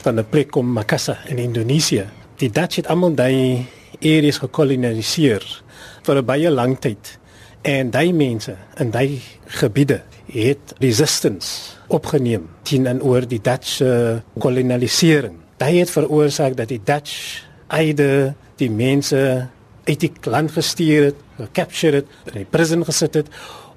van 0.04 0.20
die 0.20 0.28
plek 0.28 0.60
om 0.60 0.76
Makassar 0.76 1.24
in 1.32 1.40
Indonesië. 1.40 2.04
Die 2.44 2.52
Dutch 2.52 2.84
het 2.84 2.92
almal 2.92 3.16
daai 3.16 3.64
areas 4.02 4.44
gekoloniseer 4.44 5.48
vir 6.04 6.16
'n 6.20 6.26
baie 6.26 6.52
lang 6.52 6.76
tyd. 6.80 7.16
En 7.64 7.96
daai 7.96 8.12
mense 8.12 8.58
in 8.76 8.92
daai 8.92 9.22
gebiede 9.48 10.04
het 10.26 10.76
resistance 10.80 11.77
opgeneem 11.88 12.48
teenoor 12.68 13.28
die 13.28 13.42
Dutch 13.42 13.82
uh, 13.82 14.18
kolonialisering. 14.40 15.36
Dit 15.58 15.68
het 15.80 15.92
veroorsaak 15.92 16.58
dat 16.58 16.70
die 16.70 16.82
Dutch 16.84 17.44
eide 17.68 18.34
die 18.60 18.72
mense 18.72 19.48
uit 19.88 20.00
die 20.00 20.12
land 20.28 20.52
gestuur 20.52 21.10
het, 21.10 21.22
gecapture 21.38 22.02
het, 22.02 22.10
in 22.32 22.42
die 22.44 22.50
prison 22.50 22.84
gesit 22.86 23.14
het 23.22 23.30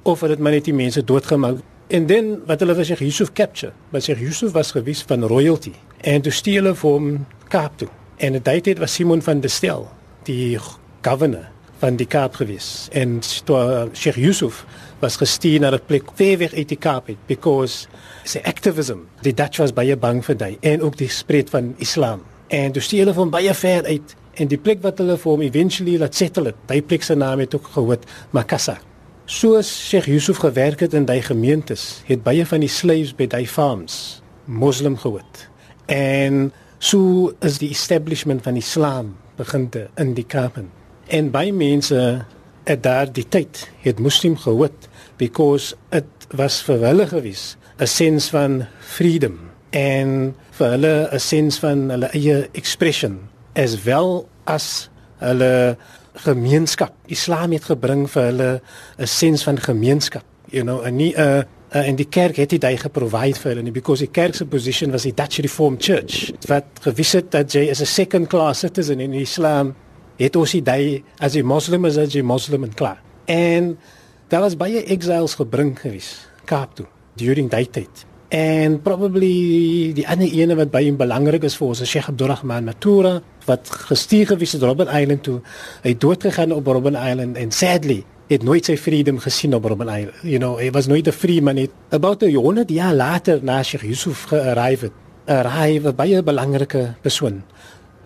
of 0.03 0.21
het 0.21 0.39
maar 0.39 0.57
net 0.57 0.67
die 0.67 0.75
mense 0.75 1.05
doodgemaak. 1.05 1.61
En 1.91 2.07
dan 2.07 2.37
wat 2.47 2.63
hulle 2.63 2.75
vir 2.79 2.87
Sheikh 2.87 3.03
Yusuf 3.03 3.33
capture, 3.35 3.73
wat 3.91 4.07
Sheikh 4.07 4.21
Yusuf 4.23 4.55
was 4.55 4.71
gewys 4.75 5.03
van 5.07 5.27
royalty 5.27 5.73
en 6.07 6.23
toe 6.23 6.33
steel 6.33 6.63
hulle 6.63 6.77
vir 6.79 6.91
hom 6.91 7.09
Kaap 7.51 7.79
toe. 7.81 7.89
En 8.23 8.37
dit 8.37 8.67
het 8.67 8.79
was 8.79 8.95
Simon 8.95 9.23
van 9.23 9.41
der 9.41 9.51
Stel, 9.51 9.89
die 10.29 10.59
governor 11.03 11.49
van 11.81 11.97
die 11.97 12.07
Kaap 12.07 12.37
gewees. 12.39 12.89
En 12.93 13.19
toe 13.45 13.57
uh, 13.57 13.83
Sheikh 13.95 14.21
Yusuf 14.21 14.65
was 15.01 15.17
gestuur 15.17 15.61
na 15.61 15.71
'n 15.71 15.81
plek 15.87 16.11
ver 16.15 16.39
weg 16.39 16.55
uit 16.55 16.69
die 16.69 16.79
Kaap 16.79 17.07
het 17.07 17.17
because 17.27 17.89
sy 18.25 18.41
activism, 18.45 18.99
die 19.23 19.35
Dutch 19.35 19.59
was 19.59 19.73
baie 19.73 19.97
bang 19.97 20.25
vir 20.25 20.37
hy 20.39 20.59
en 20.61 20.83
ook 20.83 20.97
die 20.97 21.09
spread 21.09 21.51
van 21.51 21.75
Islam. 21.79 22.23
En 22.49 22.73
toe 22.73 22.83
steel 22.83 23.01
hulle 23.01 23.15
van 23.15 23.31
baie 23.31 23.55
ver 23.55 23.85
uit 23.85 24.15
en 24.35 24.49
die 24.49 24.59
plek 24.59 24.83
wat 24.83 24.99
hulle 24.99 25.17
vir 25.17 25.31
hom 25.31 25.43
eventually 25.43 25.99
laat 25.99 26.15
settle 26.15 26.45
het, 26.45 26.57
daai 26.67 26.83
plek 26.83 27.03
se 27.03 27.15
naam 27.15 27.39
het 27.39 27.55
ook 27.55 27.67
gehoor 27.73 27.99
Makassar. 28.31 28.81
Soos 29.25 29.89
Sheikh 29.89 30.07
Yusuf 30.07 30.37
gewerk 30.37 30.81
het 30.81 30.95
in 30.95 31.05
daai 31.05 31.23
gemeentes, 31.23 32.03
het 32.07 32.23
baie 32.23 32.47
van 32.47 32.61
die 32.61 32.69
slaves 32.69 33.15
by 33.15 33.27
daai 33.27 33.47
farms 33.47 34.23
moslim 34.45 34.97
geword. 34.97 35.49
En 35.87 36.53
so 36.79 37.33
is 37.41 37.59
die 37.59 37.71
establishment 37.71 38.43
van 38.43 38.57
Islam 38.57 39.17
begin 39.37 39.69
te 39.69 39.89
in 39.97 40.15
die 40.15 40.27
Kaap. 40.27 40.59
En 41.07 41.31
baie 41.31 41.53
mense 41.53 42.25
het 42.65 42.83
daar 42.83 43.13
die 43.13 43.27
tyd 43.29 43.71
het 43.85 43.99
moslim 43.99 44.37
geword 44.37 44.90
because 45.21 45.77
it 45.93 46.09
was 46.33 46.63
vir 46.65 46.81
hulle 46.89 47.07
gewees 47.11 47.57
'n 47.79 47.87
sens 47.87 48.31
van 48.33 48.67
freedom 48.81 49.37
en 49.71 50.35
vir 50.59 50.71
hulle 50.75 51.09
'n 51.13 51.21
sens 51.21 51.59
van 51.59 51.91
hulle 51.91 52.09
eie 52.17 52.49
expression 52.53 53.21
as 53.55 53.83
wel 53.85 54.29
as 54.45 54.91
hulle 55.19 55.77
gemeenskap. 56.25 56.93
Islam 57.07 57.53
het 57.53 57.65
gebring 57.65 58.09
vir 58.11 58.23
hulle 58.23 58.61
'n 58.99 59.07
sens 59.07 59.43
van 59.43 59.59
gemeenskap, 59.59 60.25
you 60.51 60.63
know, 60.63 60.85
en 60.85 60.97
nie 60.97 61.15
'n 61.17 61.21
uh, 61.21 61.87
en 61.87 61.97
die 61.97 62.09
kerk 62.09 62.37
het 62.37 62.51
dit 62.51 62.65
hy 62.65 62.77
geprovide 62.77 63.39
vir 63.39 63.55
hulle 63.55 63.71
because 63.71 64.03
die 64.03 64.11
kerk 64.11 64.35
se 64.35 64.45
position 64.45 64.91
was 64.91 65.03
die 65.03 65.15
Dutch 65.15 65.39
Reformed 65.39 65.83
Church 65.83 66.33
wat 66.49 66.65
gewys 66.81 67.13
het 67.13 67.31
dat 67.31 67.53
jy 67.53 67.69
is 67.71 67.81
'n 67.81 67.87
second 67.87 68.29
class 68.29 68.61
citizen 68.61 69.01
in 69.01 69.13
Islam 69.13 69.75
het 70.17 70.37
ons 70.37 70.51
dit 70.51 71.03
as 71.19 71.35
'n 71.35 71.45
moslim 71.45 71.85
as 71.85 71.97
'n 71.97 72.25
moslim 72.25 72.65
en 72.65 72.75
klaar. 72.75 73.03
En 73.27 73.79
daar 74.31 74.41
was 74.47 74.57
baie 74.57 74.85
exiles 74.85 75.35
gebring 75.35 75.75
gewees 75.79 76.15
Kaap 76.47 76.75
toe 76.79 76.87
during 77.19 77.51
that 77.51 77.73
tyd. 77.73 78.07
En 78.31 78.79
probably 78.83 79.91
die 79.95 80.07
ander 80.07 80.31
ene 80.31 80.55
wat 80.55 80.71
baie 80.71 80.93
belangrik 80.95 81.45
is 81.49 81.57
vir 81.59 81.73
ons 81.73 81.83
is 81.83 81.91
Sheikh 81.91 82.09
Abdulrahman 82.13 82.69
Matura 82.69 83.17
wat 83.49 83.71
gestuur 83.91 84.31
gewees 84.31 84.55
het 84.55 84.63
Robben 84.63 84.87
Island 84.87 85.25
toe. 85.27 85.41
Hy 85.83 85.95
het 85.97 86.01
dood 86.01 86.23
gegaan 86.23 86.55
op 86.55 86.71
Robben 86.71 86.95
Island 86.95 87.41
en 87.41 87.51
sadly 87.51 88.05
het 88.31 88.47
nooit 88.47 88.65
sy 88.71 88.77
freedom 88.79 89.19
gesien 89.19 89.55
op 89.59 89.67
Robben 89.67 89.91
Island. 89.91 90.23
You 90.23 90.39
know, 90.39 90.55
hy 90.63 90.71
was 90.71 90.87
nooit 90.87 91.09
'n 91.09 91.13
free 91.13 91.43
man 91.43 91.55
nie. 91.55 91.69
About 91.91 92.23
'n 92.23 92.35
honderd 92.35 92.71
jaar 92.71 92.95
later 92.95 93.41
na 93.43 93.63
Sheikh 93.63 93.83
Yusuf 93.83 94.25
gearrive 94.31 94.85
het, 94.85 94.93
arrive 95.27 95.93
baie 95.93 96.23
belangrike 96.23 96.95
persoon, 97.03 97.43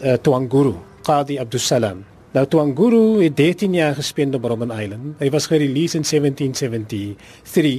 uh, 0.02 0.12
Tuanguru, 0.16 0.74
Qadi 1.02 1.38
Abdul 1.38 1.60
Salam. 1.60 2.13
Nou 2.34 2.46
Tuanguru 2.50 3.22
het 3.22 3.36
13 3.36 3.74
jaar 3.74 3.94
gespend 3.94 4.34
op 4.34 4.44
Robben 4.44 4.70
Island. 4.70 5.20
Hy 5.22 5.28
was 5.30 5.46
gereleased 5.46 5.94
in 5.94 6.02
1773. 6.02 7.70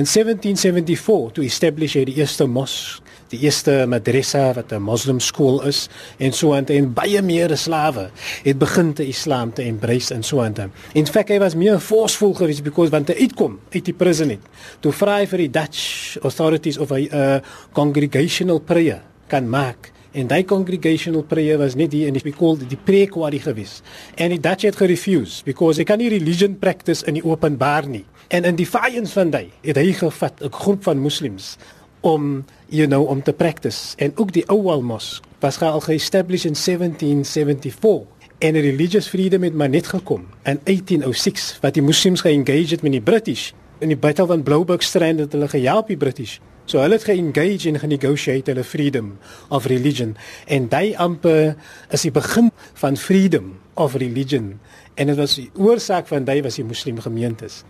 In 0.00 0.06
1774 0.08 1.32
to 1.32 1.42
establish 1.42 1.92
die 1.92 2.14
eerste 2.14 2.46
mosque 2.48 3.04
die 3.32 3.40
eerste 3.44 3.84
madrasa 3.88 4.52
wat 4.52 4.72
'n 4.72 4.82
moslim 4.82 5.20
skool 5.20 5.62
is 5.68 5.88
en 6.18 6.32
so 6.32 6.54
aan 6.54 6.66
en 6.66 6.92
baie 6.92 7.22
meer 7.22 7.56
slawe 7.56 8.10
het 8.42 8.58
begin 8.58 8.92
te 8.92 9.06
islam 9.06 9.52
te 9.52 9.62
embrace 9.62 10.14
en 10.14 10.22
so 10.22 10.40
aan. 10.40 10.72
In 10.92 11.06
feite 11.06 11.32
hy 11.32 11.38
was 11.38 11.54
meer 11.54 11.78
forceful 11.80 12.34
geweest 12.34 12.62
because 12.62 12.90
want 12.90 13.08
hy 13.08 13.14
uitkom 13.14 13.58
uit 13.70 13.84
die 13.84 13.94
prison 13.94 14.28
het. 14.28 14.40
Toe 14.80 14.92
vra 14.92 15.16
hy 15.16 15.26
vir 15.26 15.38
die 15.38 15.50
Dutch 15.50 16.16
authorities 16.22 16.78
of 16.78 16.88
hy 16.88 17.08
'n 17.10 17.16
uh, 17.16 17.40
congregational 17.72 18.58
prayer 18.58 19.02
kan 19.26 19.48
maak. 19.48 19.92
En 20.12 20.26
daai 20.28 20.44
congregational 20.44 21.22
prayer 21.24 21.58
was 21.58 21.74
net 21.74 21.90
die 21.90 22.04
in 22.06 22.12
die 22.12 22.34
called 22.36 22.66
die 22.68 22.76
prequari 22.76 23.38
geweest. 23.40 23.80
En 24.14 24.28
die 24.28 24.40
Dutch 24.40 24.66
het 24.68 24.76
gerefuse 24.76 25.44
because 25.44 25.80
hy 25.80 25.86
kan 25.88 25.98
nie 25.98 26.10
religion 26.12 26.58
practice 26.58 27.06
in 27.08 27.16
die 27.16 27.24
openbaar 27.24 27.88
nie. 27.88 28.04
En 28.28 28.44
in 28.44 28.56
defiance 28.56 29.12
van 29.12 29.32
daai 29.32 29.48
het 29.64 29.76
hy 29.76 29.92
gevat 29.92 30.42
'n 30.42 30.52
groep 30.52 30.82
van 30.82 30.98
moslems 30.98 31.56
om 32.02 32.44
you 32.68 32.86
know 32.86 33.08
om 33.08 33.22
te 33.22 33.32
practice 33.32 33.96
en 33.96 34.12
ook 34.16 34.32
die 34.32 34.46
Ouwal 34.46 34.82
Mosque 34.82 35.24
was 35.38 35.60
al 35.60 35.80
geestablished 35.80 36.44
in 36.44 36.54
1774 36.54 38.06
en 38.38 38.60
religious 38.60 39.08
freedom 39.08 39.42
het 39.42 39.54
maar 39.54 39.68
net 39.68 39.86
gekom 39.86 40.26
in 40.42 40.60
1806 40.64 41.58
wat 41.60 41.74
die 41.74 41.82
moslems 41.82 42.20
geengage 42.20 42.74
het 42.74 42.82
met 42.82 42.92
die 42.92 43.00
British 43.00 43.52
in 43.78 43.88
die 43.88 43.96
battle 43.96 44.26
van 44.26 44.42
Blouberg 44.42 44.82
Strand 44.82 45.18
het 45.18 45.32
hulle 45.32 45.48
gehelp 45.48 45.86
die 45.86 45.96
British 45.96 46.38
so 46.64 46.78
hulle 46.78 46.98
het 46.98 47.04
geengage 47.04 47.68
en 47.68 47.78
genegotiate 47.78 48.50
hulle 48.52 48.64
freedom 48.64 49.18
of 49.48 49.66
religion. 49.66 50.16
En 50.46 50.68
daai 50.68 50.94
amper 50.96 51.56
is 51.90 52.06
die 52.06 52.14
begin 52.14 52.50
van 52.74 52.96
freedom 52.96 53.58
of 53.74 53.94
religion. 53.94 54.60
En 54.94 55.06
dit 55.06 55.16
was 55.16 55.34
die 55.34 55.50
oorsaak 55.54 56.06
van 56.06 56.24
daai 56.24 56.42
was 56.42 56.60
die 56.60 56.64
moslim 56.64 57.00
gemeentes 57.00 57.62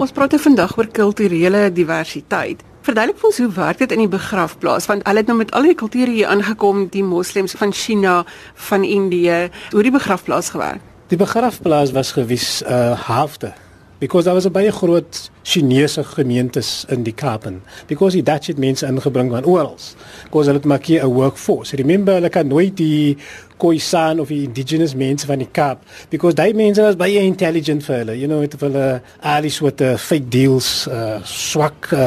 Ons 0.00 0.14
praat 0.16 0.32
vandag 0.40 0.78
oor 0.78 0.86
kulturele 0.96 1.66
diversiteit. 1.76 2.62
Verduidelik 2.86 3.18
vir 3.20 3.26
ons 3.28 3.40
hoe 3.42 3.48
werk 3.52 3.82
dit 3.82 3.90
in 3.92 4.00
die 4.00 4.08
begrafplaas? 4.08 4.86
Want 4.88 5.04
hulle 5.04 5.20
het 5.20 5.28
nou 5.28 5.36
met 5.36 5.50
al 5.52 5.68
die 5.68 5.74
kulture 5.76 6.08
hier 6.08 6.30
aangekom, 6.32 6.86
die 6.88 7.04
moslems 7.04 7.52
van 7.60 7.74
China, 7.76 8.22
van 8.70 8.86
Indië, 8.88 9.50
hoe 9.74 9.82
die 9.84 9.92
begrafplaas 9.92 10.54
gewerk. 10.56 10.80
Die 11.12 11.20
begrafplaas 11.20 11.92
was 11.92 12.14
gewys 12.16 12.62
'n 12.64 12.72
uh, 12.72 12.96
halfte 12.96 13.52
because 14.00 14.24
there 14.24 14.34
was 14.34 14.46
a 14.46 14.50
baie 14.50 14.72
groot 14.72 15.30
Chinese 15.44 16.02
gemeentes 16.16 16.86
in 16.88 17.04
die 17.04 17.12
Kaapen 17.12 17.60
because 17.86 18.16
die 18.16 18.24
Dutch 18.24 18.48
het 18.48 18.58
mense 18.58 18.86
ingebring 18.86 19.30
van 19.30 19.44
oral. 19.44 19.76
Because 20.24 20.48
hulle 20.48 20.58
het 20.58 20.66
maak 20.66 20.84
hier 20.88 21.04
'n 21.04 21.12
workforce. 21.12 21.76
Remember 21.76 22.14
hulle 22.14 22.28
kan 22.28 22.46
nooit 22.46 22.76
die 22.76 23.16
Khoisan 23.58 24.20
of 24.20 24.28
die 24.28 24.44
indigenous 24.44 24.94
mense 24.94 25.26
van 25.26 25.38
die 25.38 25.48
Kaap 25.52 25.84
because 26.08 26.34
daai 26.34 26.54
mense 26.54 26.82
was 26.82 26.96
baie 26.96 27.20
intelligent 27.20 27.84
vir 27.84 27.96
hulle. 27.96 28.18
You 28.18 28.26
know, 28.26 28.40
het 28.40 28.56
hulle 28.60 29.02
al 29.20 29.42
die 29.42 29.50
soorte 29.50 29.98
fake 29.98 30.28
deals, 30.28 30.88
uh, 30.88 31.20
swak 31.22 31.92
uh, 31.92 32.00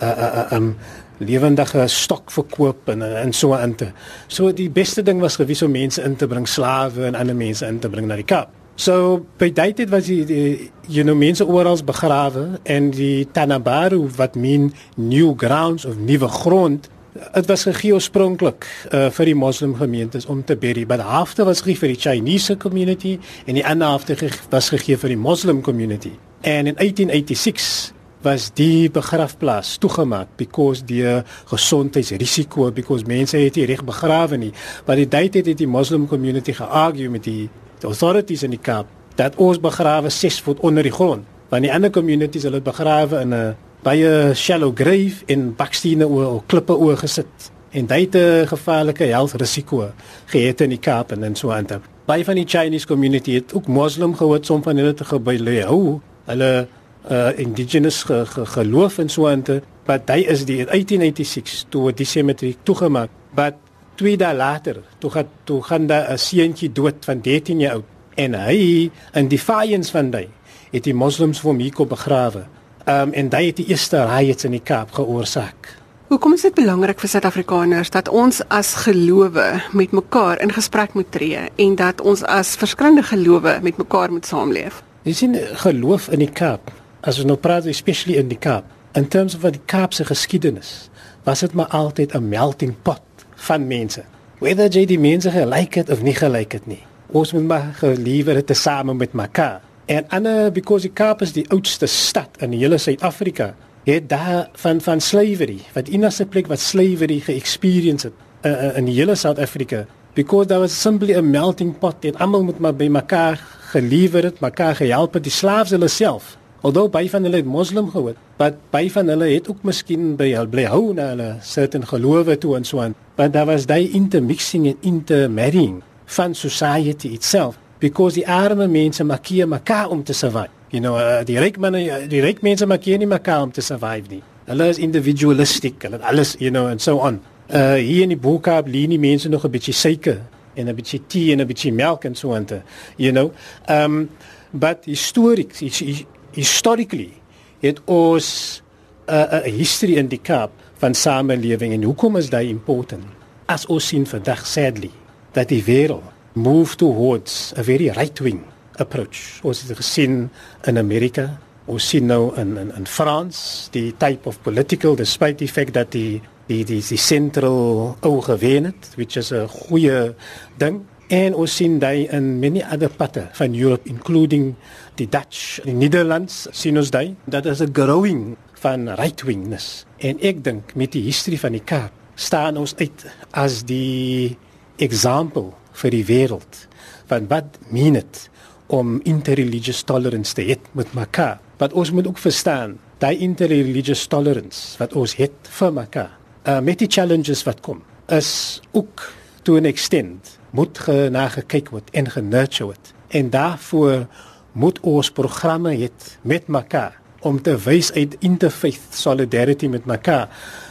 uh, 0.00 0.08
uh, 0.08 0.32
uh, 0.36 0.56
um 0.56 0.76
lewendige 1.18 1.84
stok 1.86 2.30
verkoop 2.30 2.88
en 2.88 3.02
en 3.02 3.32
so 3.32 3.52
aan 3.54 3.74
te. 3.74 3.90
So 4.26 4.52
die 4.52 4.70
beste 4.70 5.02
ding 5.02 5.20
was 5.20 5.36
gewys 5.36 5.62
om 5.62 5.70
mense 5.70 6.02
in 6.02 6.16
te 6.16 6.26
bring, 6.26 6.48
slawe 6.48 7.04
en 7.04 7.14
ander 7.14 7.36
mense 7.36 7.66
in 7.66 7.78
te 7.78 7.88
bring 7.88 8.06
na 8.06 8.16
die 8.16 8.24
Kaap. 8.24 8.59
So 8.80 9.26
by 9.36 9.50
daai 9.52 9.74
tyd 9.76 9.90
was 9.92 10.06
die, 10.08 10.22
die 10.24 10.70
you 10.88 11.02
know 11.04 11.16
mense 11.18 11.44
oral 11.44 11.76
begrawe 11.84 12.62
en 12.64 12.88
die 12.96 13.26
Tanabaru 13.28 14.06
wat 14.16 14.38
mean 14.40 14.70
new 14.96 15.34
grounds 15.36 15.84
of 15.84 15.98
nuwe 16.00 16.28
grond 16.40 16.88
Dit 17.10 17.48
was 17.50 17.64
gegee 17.66 17.90
oorspronklik 17.92 18.64
uh, 18.94 19.08
vir 19.10 19.26
die 19.26 19.34
moslim 19.34 19.72
gemeentes 19.74 20.28
om 20.30 20.44
te 20.46 20.54
bury, 20.56 20.84
maar 20.86 21.02
halfte 21.02 21.42
was 21.44 21.64
gegee 21.66 21.80
vir 21.80 21.90
die 21.90 21.98
Chinese 21.98 22.54
community 22.56 23.16
en 23.50 23.58
die 23.58 23.64
ander 23.66 23.90
halfte 23.90 24.14
ge 24.16 24.30
was 24.52 24.70
gegee 24.70 24.96
vir 24.96 25.16
die 25.16 25.18
moslim 25.18 25.58
community. 25.66 26.12
En 26.46 26.70
in 26.70 26.78
1886 26.78 27.90
was 28.22 28.50
die 28.54 28.86
begrafplaas 28.94 29.74
toegemaak 29.82 30.36
because 30.38 30.86
die 30.86 31.02
gesondheidsrisiko 31.50 32.70
because 32.72 33.04
mense 33.10 33.36
het 33.36 33.58
nie 33.58 33.66
reg 33.66 33.82
begrawe 33.84 34.38
nie. 34.38 34.52
Maar 34.86 35.02
die 35.02 35.10
tyd 35.10 35.42
het 35.42 35.58
die 35.58 35.68
moslim 35.68 36.06
community 36.06 36.54
geargue 36.54 37.10
met 37.10 37.26
die 37.26 37.50
die 37.80 37.88
authorities 37.88 38.42
in 38.46 38.54
die 38.54 38.62
Kaap 38.62 38.86
dat 39.18 39.36
ons 39.36 39.60
begrawe 39.60 40.10
6 40.10 40.40
voet 40.40 40.60
onder 40.64 40.86
die 40.86 40.92
grond. 40.92 41.26
Want 41.50 41.66
die 41.66 41.72
ander 41.72 41.90
communities 41.90 42.46
hulle 42.46 42.60
begrawe 42.60 43.20
in 43.20 43.34
'n 43.34 43.56
baie 43.82 44.34
shallow 44.34 44.72
grave 44.76 45.24
in 45.26 45.54
bakstene 45.56 46.06
oor 46.08 46.42
klippe 46.46 46.76
oor 46.76 46.96
gesit. 46.96 47.50
En 47.70 47.86
dit 47.86 48.14
'n 48.14 48.46
gevaarlike 48.46 49.04
health 49.04 49.32
risiko 49.32 49.90
gehad 50.26 50.60
in 50.60 50.70
die 50.70 50.78
Kaap 50.78 51.12
en 51.12 51.36
so 51.36 51.50
aan. 51.50 51.66
Baie 52.04 52.24
van 52.24 52.34
die 52.34 52.46
Chinese 52.46 52.86
community 52.86 53.32
het 53.32 53.54
ook 53.54 53.66
moslim 53.66 54.16
gehoor 54.16 54.38
som 54.42 54.62
van 54.62 54.76
hulle 54.76 54.94
te 54.94 55.04
gebly 55.04 55.60
hou. 55.60 56.00
Hulle 56.24 56.66
uh 57.10 57.38
indigenous 57.38 58.02
ge, 58.02 58.26
ge, 58.26 58.46
geloof 58.46 58.98
en 58.98 59.08
so 59.08 59.28
aan. 59.28 59.44
Maar 59.86 60.00
hy 60.06 60.20
is 60.28 60.44
die 60.44 60.64
1896 60.64 61.64
toe 61.68 61.92
die 61.92 62.06
cemetery 62.06 62.56
toegemaak. 62.62 63.10
But 63.34 63.54
twee 64.00 64.16
dae 64.16 64.34
later, 64.34 64.80
toe 64.98 65.10
gaan 65.12 65.28
toe 65.44 65.60
gaan 65.62 65.86
daar 65.86 66.12
'n 66.12 66.18
seentjie 66.18 66.72
dood 66.72 67.04
van 67.04 67.20
13 67.20 67.60
jaar 67.60 67.72
oud 67.72 67.88
en 68.14 68.34
hy 68.34 68.90
in 69.12 69.28
defiance 69.28 69.90
van 69.90 70.12
hy 70.12 70.28
het 70.72 70.84
die 70.84 70.94
moslems 70.94 71.40
vir 71.40 71.50
hom 71.50 71.60
hier 71.60 71.72
kom 71.72 71.88
begrawe. 71.88 72.46
Um 72.86 73.12
en 73.12 73.30
hy 73.32 73.46
het 73.46 73.56
die 73.56 73.68
eerste 73.68 74.06
riots 74.06 74.44
in 74.44 74.56
die 74.56 74.64
Kaap 74.64 74.92
geoorsaak. 74.92 75.76
Hoekom 76.08 76.32
is 76.34 76.42
dit 76.42 76.54
belangrik 76.54 76.98
vir 77.00 77.08
Suid-Afrikaners 77.08 77.90
dat 77.90 78.08
ons 78.08 78.40
as 78.48 78.74
gelowe 78.74 79.62
met 79.72 79.92
mekaar 79.92 80.40
in 80.40 80.52
gesprek 80.52 80.94
moet 80.94 81.10
tree 81.12 81.38
en 81.56 81.76
dat 81.76 82.00
ons 82.00 82.24
as 82.24 82.56
verskillende 82.56 83.02
gelowe 83.02 83.58
met 83.62 83.76
mekaar 83.76 84.10
moet 84.10 84.26
saamleef? 84.26 84.82
Jy 85.02 85.12
sien 85.12 85.36
geloof 85.62 86.08
in 86.08 86.18
die 86.18 86.32
Kaap, 86.32 86.72
as 87.00 87.18
ons 87.18 87.26
nou 87.26 87.36
praat 87.36 87.66
especially 87.66 88.18
in 88.18 88.28
die 88.28 88.38
Kaap, 88.38 88.64
in 88.94 89.08
terms 89.08 89.36
van 89.38 89.52
die 89.52 89.62
Kaapse 89.66 90.04
geskiedenis 90.04 90.90
was 91.24 91.40
dit 91.40 91.52
maar 91.52 91.68
altyd 91.68 92.14
'n 92.14 92.28
melting 92.28 92.74
pot 92.82 93.02
van 93.46 93.66
mense. 93.66 94.04
Whether 94.40 94.70
jy 94.72 94.86
die 94.88 95.00
mense 95.00 95.30
gelyk 95.32 95.80
het 95.80 95.90
of 95.92 96.02
nie 96.04 96.14
gelyk 96.16 96.56
het 96.56 96.66
nie. 96.70 96.80
Ons 97.12 97.32
moet 97.36 97.48
maar 97.50 97.66
geliewer 97.80 98.38
dit 98.38 98.46
tesame 98.46 98.94
met 98.94 99.12
mekaar. 99.12 99.60
En 99.90 100.06
ander 100.14 100.52
because 100.54 100.86
die 100.86 100.94
Kaap 100.94 101.22
is 101.22 101.32
die 101.34 101.46
oudste 101.50 101.88
stad 101.90 102.38
in 102.38 102.54
die 102.54 102.60
hele 102.62 102.78
Suid-Afrika. 102.78 103.54
Het 103.84 104.08
daar 104.08 104.48
van 104.62 104.80
van 104.80 105.00
slavery, 105.00 105.58
wat 105.74 105.88
enigste 105.88 106.26
plek 106.26 106.46
wat 106.46 106.60
slavery 106.60 107.18
ge-experience 107.20 108.06
het 108.06 108.14
uh, 108.46 108.52
uh, 108.52 108.76
in 108.78 108.86
die 108.86 108.94
hele 108.94 109.14
Suid-Afrika. 109.14 109.86
Because 110.14 110.46
there 110.46 110.60
was 110.60 110.80
simply 110.80 111.16
a 111.16 111.22
melting 111.22 111.74
pot 111.78 112.04
en 112.04 112.16
almal 112.16 112.44
moet 112.44 112.58
maar 112.58 112.74
by 112.74 112.88
mekaar 112.88 113.40
geliewer 113.72 114.24
het, 114.30 114.40
mekaar 114.40 114.76
gehelp 114.76 115.14
het, 115.14 115.24
die 115.26 115.32
slaafs 115.32 115.70
hulle 115.74 115.88
self. 115.88 116.36
Alhoewel 116.60 116.90
baie 116.92 117.08
van 117.08 117.24
hulle 117.24 117.38
het 117.40 117.46
moslim 117.48 117.86
geword, 117.88 118.16
maar 118.36 118.52
baie 118.70 118.90
van 118.92 119.08
hulle 119.08 119.30
het 119.32 119.46
ook 119.48 119.62
miskien 119.64 120.10
by 120.20 120.26
hulle 120.34 120.48
bly 120.52 120.66
hou 120.68 120.90
na 120.92 121.06
hulle 121.14 121.28
certain 121.40 121.86
gelowe 121.88 122.36
toe 122.38 122.52
en 122.58 122.66
so 122.68 122.82
aan. 122.84 122.94
But 123.16 123.32
there 123.32 123.48
was 123.48 123.64
daai 123.66 123.88
intermixing 123.96 124.66
and 124.68 124.84
intermarrying 124.84 125.78
van 126.04 126.34
society 126.34 127.14
itself 127.16 127.56
because 127.80 128.14
die 128.14 128.26
arme 128.28 128.68
mense 128.68 129.04
maak 129.04 129.30
mekaar 129.30 129.88
om 129.88 130.04
te 130.04 130.12
survive. 130.12 130.52
You 130.68 130.82
know, 130.82 130.96
uh, 130.96 131.24
die 131.24 131.38
ryk 131.38 131.56
mense 131.58 132.06
die 132.12 132.20
ryk 132.20 132.42
mense 132.42 132.66
maak 132.66 132.84
nie 132.84 133.06
mekaar 133.06 133.42
om 133.42 133.52
te 133.52 133.64
survive 133.64 134.10
nie. 134.10 134.22
Hulle 134.44 134.68
is 134.68 134.78
individualistic, 134.78 135.82
hulle 135.82 135.98
alles, 136.02 136.36
you 136.38 136.50
know, 136.50 136.66
and 136.66 136.82
so 136.82 136.98
on. 136.98 137.22
Uh 137.48 137.80
hier 137.80 138.02
in 138.02 138.12
die 138.12 138.20
Boekab 138.20 138.68
lê 138.68 138.86
nie 138.86 138.98
mense 138.98 139.28
nog 139.28 139.44
'n 139.44 139.50
bietjie 139.50 139.74
suiker 139.74 140.20
en 140.54 140.68
'n 140.68 140.74
bietjie 140.74 141.00
tee 141.06 141.32
en 141.32 141.40
'n 141.40 141.46
bietjie 141.46 141.72
melk 141.72 142.04
en 142.04 142.14
so 142.14 142.34
aan 142.34 142.44
te, 142.44 142.60
you 142.96 143.12
know. 143.12 143.32
Um 143.66 144.10
but 144.52 144.84
histories 144.84 146.04
historically 146.32 147.12
het 147.60 147.80
ons 147.84 148.62
'n 149.06 149.12
uh, 149.12 149.44
'n 149.44 149.50
history 149.50 149.96
in 149.96 150.08
die 150.08 150.20
Kaap 150.22 150.50
van 150.78 150.94
samelewing 150.94 151.72
en 151.72 151.82
hoekom 151.82 152.16
is 152.16 152.30
dit 152.30 152.48
important? 152.48 153.04
As 153.46 153.66
ons 153.66 153.86
sien 153.86 154.06
vandag 154.06 154.46
sadly 154.46 154.90
dat 155.32 155.48
die 155.48 155.64
wêreld 155.64 156.02
move 156.32 156.76
towards 156.76 157.52
a 157.58 157.62
very 157.62 157.90
right-wing 157.90 158.40
approach. 158.78 159.40
Ons 159.42 159.62
het 159.62 159.76
gesien 159.76 160.30
in 160.66 160.78
Amerika, 160.78 161.38
ons 161.70 161.88
sien 161.88 162.06
nou 162.06 162.30
in 162.40 162.56
in 162.58 162.72
in 162.76 162.86
Frans 162.86 163.68
die 163.74 163.92
type 163.96 164.28
of 164.28 164.40
political 164.42 164.96
despite 164.96 165.38
the 165.38 165.48
fact 165.48 165.72
that 165.72 165.92
die 165.92 166.20
die 166.46 166.64
die 166.64 166.80
die 166.82 166.98
sentral 166.98 167.96
ou 168.00 168.20
gewen 168.22 168.64
het, 168.64 168.90
which 168.96 169.16
is 169.16 169.32
'n 169.32 169.48
goeie 169.48 170.14
ding. 170.58 170.86
En 171.10 171.34
ons 171.34 171.50
sien 171.50 171.80
dit 171.82 172.12
in 172.14 172.26
many 172.38 172.60
other 172.62 172.90
patte 172.94 173.24
van 173.34 173.54
Europe 173.58 173.88
including 173.90 174.52
die 174.94 175.08
Dutch, 175.10 175.58
die 175.66 175.74
Nederlands 175.74 176.44
sien 176.54 176.78
ons 176.78 176.92
dit. 176.94 177.16
Dat 177.26 177.48
is 177.50 177.58
'n 177.60 177.74
growing 177.74 178.36
van 178.62 178.88
right-wingness. 178.94 179.84
En 179.98 180.20
ek 180.20 180.44
dink 180.44 180.74
met 180.74 180.92
die 180.92 181.02
historie 181.02 181.40
van 181.40 181.52
die 181.52 181.64
Kaap 181.64 181.90
staan 182.14 182.56
ons 182.56 182.74
uit 182.76 183.06
as 183.30 183.64
die 183.64 184.38
example 184.76 185.52
vir 185.72 185.90
die 185.90 186.04
wêreld 186.04 186.68
van 187.06 187.26
wat 187.26 187.58
meen 187.70 187.92
dit 187.92 188.30
om 188.66 189.00
interreligious 189.02 189.82
tolerance 189.82 190.34
te 190.34 190.42
hê 190.42 190.56
met 190.72 190.94
mekaar. 190.94 191.40
Wat 191.58 191.72
ons 191.72 191.90
moet 191.90 192.06
ook 192.06 192.18
verstaan, 192.18 192.78
daai 192.98 193.18
interreligious 193.18 194.06
tolerance 194.06 194.78
wat 194.78 194.92
ons 194.92 195.14
het 195.14 195.32
vir 195.42 195.72
mekaar, 195.72 196.18
uh, 196.46 196.60
met 196.60 196.78
die 196.78 196.88
challenges 196.88 197.42
wat 197.42 197.60
kom, 197.60 197.82
is 198.06 198.60
ook 198.72 199.12
to 199.42 199.56
an 199.56 199.64
extent 199.64 200.39
moet 200.56 200.78
genagekyk 200.78 201.70
word 201.74 201.90
en 201.96 202.10
genurture 202.10 202.70
word. 202.70 202.92
En 203.08 203.30
daarvoor 203.30 204.06
moet 204.52 204.80
ons 204.80 205.10
programme 205.10 205.74
hê 205.76 205.90
met 206.22 206.48
mekaar 206.48 206.96
om 207.20 207.40
te 207.42 207.54
wys 207.66 207.92
uit 207.92 208.16
interfaith 208.24 208.96
solidarity 208.96 209.68
met 209.68 209.84
mekaar. 209.84 210.28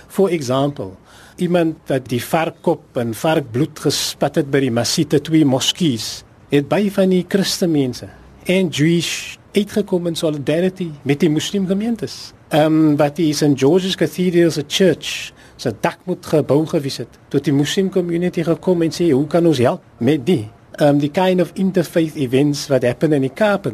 For 0.07 0.29
example, 0.29 0.91
iemand 1.37 1.77
wat 1.87 2.07
die 2.09 2.21
varkkop 2.23 2.97
en 2.97 3.13
varkbloed 3.13 3.79
gespat 3.85 4.41
het 4.41 4.49
by 4.51 4.63
die 4.65 4.73
Masite 4.73 5.21
twee 5.21 5.45
moskees, 5.45 6.23
het 6.49 6.67
baie 6.67 6.89
van 6.91 7.13
die 7.13 7.25
Christenmense 7.29 8.09
en 8.49 8.71
Jewish 8.73 9.37
uitgekom 9.53 10.09
in 10.09 10.17
solidarity 10.17 10.89
met 11.03 11.21
die 11.21 11.29
moslimgemeentes. 11.29 12.33
Ehm 12.49 12.65
um, 12.65 12.95
wat 12.97 13.19
die 13.21 13.33
St 13.33 13.53
George's 13.61 13.95
Cathedral 13.95 14.51
se 14.51 14.63
church 14.67 15.31
se 15.59 15.73
dak 15.83 15.99
moet 16.07 16.25
gebou 16.25 16.63
gewees 16.71 17.01
het 17.03 17.19
tot 17.33 17.43
die 17.43 17.53
muslim 17.53 17.89
community 17.91 18.43
gekom 18.47 18.85
en 18.85 18.95
sê 18.95 19.09
hoe 19.11 19.27
kan 19.27 19.45
ons 19.45 19.59
help 19.59 19.83
met 19.99 20.23
die 20.25 20.45
um 20.79 20.99
die 21.01 21.11
kind 21.11 21.43
of 21.43 21.51
interfaith 21.59 22.15
events 22.15 22.67
wat 22.71 22.87
happen 22.87 23.13
in 23.17 23.27
die 23.27 23.33
Kaap 23.35 23.67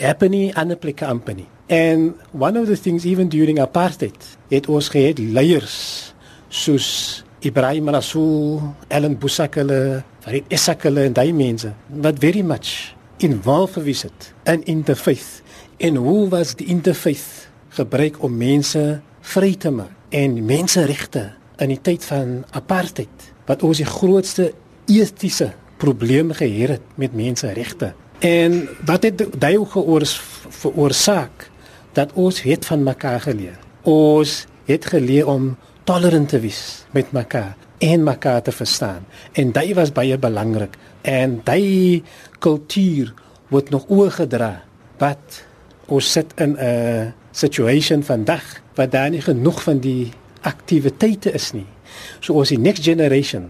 happen 0.00 0.32
in 0.32 0.52
'n 0.56 0.78
plek 0.78 1.04
company 1.04 1.46
and 1.68 2.14
one 2.32 2.60
of 2.60 2.66
the 2.66 2.76
things 2.80 3.04
even 3.04 3.28
during 3.28 3.60
apartheid 3.60 4.38
het 4.48 4.68
ons 4.68 4.88
gehad 4.88 5.18
leiers 5.18 6.14
soos 6.48 7.24
Ibrahim 7.40 7.88
Rasool, 7.88 8.74
Ellen 8.88 9.18
Busakale, 9.18 10.02
Farid 10.20 10.44
Esakale 10.48 11.04
en 11.04 11.12
daai 11.12 11.32
mense 11.32 11.72
wat 11.86 12.18
very 12.18 12.42
much 12.42 12.96
involved 13.18 13.74
gewees 13.74 14.02
het 14.02 14.32
in 14.44 14.64
interfaith. 14.64 15.42
En 15.76 15.96
hoe 15.96 16.28
was 16.28 16.54
die 16.54 16.66
interfaith 16.66 17.48
gebruik 17.68 18.22
om 18.22 18.36
mense 18.36 19.00
vry 19.20 19.54
te 19.54 19.70
maak 19.70 19.97
en 20.08 20.44
menseregte 20.44 21.32
in 21.58 21.72
die 21.72 21.80
tyd 21.82 22.04
van 22.04 22.44
apartheid 22.56 23.32
wat 23.48 23.62
ons 23.66 23.80
die 23.80 23.88
grootste 23.88 24.52
etiese 24.88 25.52
probleem 25.78 26.32
gehad 26.32 26.76
het 26.78 26.96
met 26.96 27.14
menseregte. 27.14 27.92
En 28.18 28.68
wat 28.86 29.02
het 29.06 29.22
daai 29.38 29.58
geoors 29.64 30.16
veroorsaak 30.48 31.50
dat 31.92 32.12
ons 32.14 32.42
het 32.42 32.66
van 32.66 32.82
mekaar 32.82 33.20
geleer. 33.20 33.58
Ons 33.82 34.46
het 34.66 34.84
geleer 34.86 35.26
om 35.26 35.56
tolerant 35.88 36.28
te 36.28 36.40
wees 36.40 36.84
met 36.92 37.12
mekaar 37.12 37.56
en 37.78 38.02
mekaar 38.02 38.42
te 38.42 38.52
verstaan. 38.52 39.06
En 39.32 39.52
dit 39.52 39.74
was 39.74 39.92
baie 39.92 40.18
belangrik 40.18 40.76
en 41.02 41.40
daai 41.44 42.02
kultuur 42.38 43.14
word 43.48 43.70
nog 43.70 43.86
oorgedra 43.88 44.62
wat 44.98 45.44
ons 45.86 46.12
sit 46.12 46.34
in 46.36 46.56
'n 46.58 47.14
situation 47.32 48.02
vandag 48.02 48.42
waar 48.78 48.90
daar 48.90 49.10
nie 49.10 49.22
genoeg 49.24 49.62
van 49.66 49.80
die 49.82 50.12
aktiwiteite 50.46 51.32
is 51.34 51.50
nie. 51.52 51.66
So 52.22 52.38
ons 52.38 52.52
die 52.54 52.60
next 52.62 52.86
generation 52.86 53.48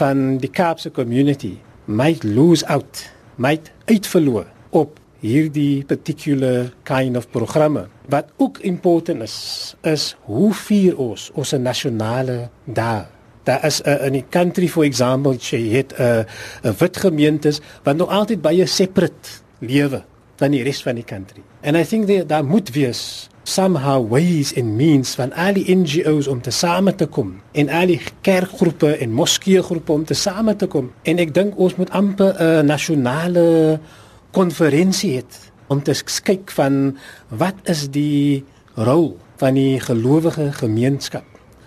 van 0.00 0.38
die 0.40 0.50
Kaapse 0.50 0.90
community 0.90 1.58
might 1.84 2.24
lose 2.24 2.64
out, 2.72 3.04
might 3.36 3.68
uitverloor 3.84 4.46
op 4.72 5.00
hierdie 5.24 5.84
particular 5.88 6.70
kind 6.88 7.16
of 7.16 7.28
programme. 7.32 7.86
Wat 8.08 8.32
ook 8.36 8.58
important 8.64 9.24
is, 9.24 9.36
is 9.84 10.12
hoe 10.28 10.52
vier 10.64 10.96
ons 11.00 11.30
ons 11.34 11.52
nasionale 11.60 12.48
dae. 12.64 13.04
Daar 13.44 13.64
is 13.68 13.82
uh, 13.84 13.98
in 14.06 14.16
die 14.16 14.24
country 14.32 14.68
for 14.72 14.88
example, 14.88 15.36
jy 15.36 15.60
het 15.76 15.92
'n 15.98 16.24
'n 16.64 16.74
wit 16.80 16.96
gemeentes 16.96 17.60
wat 17.84 17.96
nog 17.96 18.08
altyd 18.08 18.40
baie 18.40 18.66
separate 18.66 19.44
lewe 19.60 20.04
van 20.36 20.50
die 20.50 20.62
res 20.62 20.82
van 20.82 20.94
die 20.94 21.04
country. 21.04 21.42
And 21.62 21.76
I 21.76 21.84
think 21.84 22.06
there 22.06 22.26
daar 22.26 22.44
moet 22.44 22.70
wees 22.72 23.28
somehow 23.44 24.00
ways 24.08 24.52
and 24.56 24.76
means 24.76 25.14
van 25.14 25.32
al 25.32 25.54
die 25.56 25.76
NGOs 25.76 26.26
om 26.26 26.40
te 26.40 26.50
same 26.50 26.94
te 26.96 27.06
kom 27.06 27.36
en 27.52 27.68
al 27.68 27.92
die 27.92 28.00
kerkgroepe 28.24 28.96
en 28.96 29.12
moskeegroepe 29.12 29.92
om 29.92 30.04
te 30.04 30.16
same 30.16 30.56
te 30.56 30.66
kom. 30.66 30.90
En 31.04 31.20
ek 31.22 31.34
dink 31.36 31.58
ons 31.60 31.76
moet 31.76 31.90
amper 31.90 32.34
'n 32.40 32.66
nasionale 32.66 33.78
konferensie 34.32 35.20
hê 35.20 35.24
om 35.68 35.82
te 35.82 35.94
kyk 36.24 36.50
van 36.50 36.98
wat 37.28 37.54
is 37.64 37.88
die 37.90 38.44
rol 38.74 39.16
van 39.36 39.54
die 39.54 39.80
gelowige 39.80 40.52
gemeenskap 40.52 41.24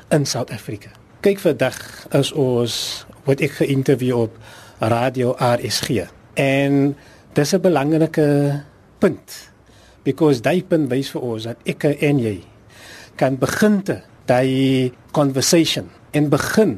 in 0.09 0.25
Suid-Afrika. 0.25 0.89
Kyk 1.21 1.39
vandag 1.39 2.07
is 2.11 2.31
ons 2.31 3.05
wat 3.25 3.41
ek 3.41 3.51
geïnterview 3.51 4.15
op 4.27 4.37
radio 4.79 5.35
RSG 5.39 6.07
en 6.33 6.95
dis 7.33 7.53
'n 7.53 7.61
belangrike 7.61 8.63
punt 8.99 9.51
because 10.07 10.39
daai 10.45 10.63
punt 10.63 10.87
wys 10.91 11.11
vir 11.11 11.25
ons 11.27 11.47
dat 11.49 11.67
ek 11.67 11.89
en 11.91 12.21
jy 12.23 12.37
kan 13.19 13.35
begin 13.39 13.81
te 13.83 13.99
daai 14.29 14.93
conversation 15.15 15.89
en 16.15 16.29
begin 16.31 16.77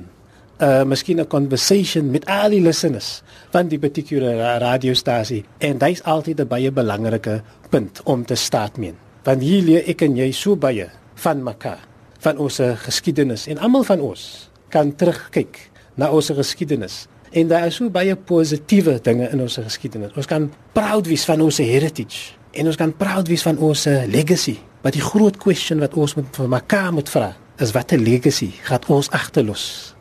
uh 0.60 0.84
miskien 0.84 1.22
'n 1.22 1.28
conversation 1.28 2.12
met 2.12 2.26
al 2.26 2.50
die 2.52 2.62
listeners 2.62 3.22
van 3.52 3.70
die 3.72 3.80
particular 3.80 4.60
radiostasie. 4.60 5.46
En 5.60 5.78
dit 5.78 5.90
is 5.90 6.04
altyd 6.04 6.42
'n 6.42 6.48
baie 6.48 6.72
belangrike 6.72 7.42
punt 7.70 8.02
om 8.04 8.26
te 8.26 8.36
staat 8.36 8.78
meen. 8.78 8.98
Want 9.24 9.42
hier 9.42 9.64
leer 9.64 9.88
ek 9.88 10.02
en 10.02 10.16
jy 10.16 10.32
so 10.32 10.56
baie 10.56 10.90
van 11.16 11.44
mekaar 11.44 11.80
van 12.20 12.38
ons 12.38 12.60
geskiedenis. 12.76 13.48
En 13.48 13.58
almal 13.58 13.84
van 13.84 14.00
ons 14.00 14.50
kan 14.70 14.96
terugkyk 14.96 15.70
na 15.96 16.12
ons 16.12 16.30
geskiedenis. 16.30 17.08
En 17.32 17.48
daar 17.48 17.66
is 17.66 17.76
so 17.76 17.90
baie 17.90 18.16
positiewe 18.16 19.00
dinge 19.02 19.30
in 19.30 19.42
ons 19.42 19.56
geskiedenis. 19.56 20.12
Ons 20.16 20.26
kan 20.26 20.52
proud 20.74 21.08
wees 21.08 21.26
van 21.26 21.42
ons 21.42 21.58
heritage 21.58 22.39
en 22.52 22.72
ons 22.72 22.80
kan 22.80 22.96
proud 22.96 23.28
wees 23.28 23.46
van 23.46 23.58
ons 23.58 23.86
uh, 23.88 24.02
legacy. 24.08 24.58
Maar 24.82 24.96
die 24.96 25.04
groot 25.04 25.38
question 25.38 25.80
wat 25.84 25.94
ons 25.94 26.16
moet 26.16 26.36
vir 26.36 26.50
mekaar 26.50 26.92
moet 26.96 27.10
vra, 27.12 27.34
is 27.60 27.74
watter 27.76 28.00
legacy 28.00 28.52
gaan 28.68 28.88
ons 28.88 29.12
agterlos? 29.12 29.96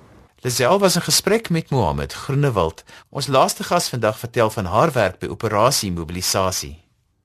Lisel 0.47 0.79
was 0.79 0.95
in 0.95 1.03
gesprek 1.03 1.51
met 1.51 1.71
Mohammed 1.71 2.13
Groenewald. 2.15 2.85
Ons 3.11 3.27
laaste 3.27 3.65
gas 3.67 3.89
vandag 3.89 4.19
vertel 4.19 4.51
van 4.51 4.65
haar 4.71 4.93
werk 4.93 5.19
by 5.19 5.27
operasie 5.27 5.91
mobilisasie. 5.93 6.77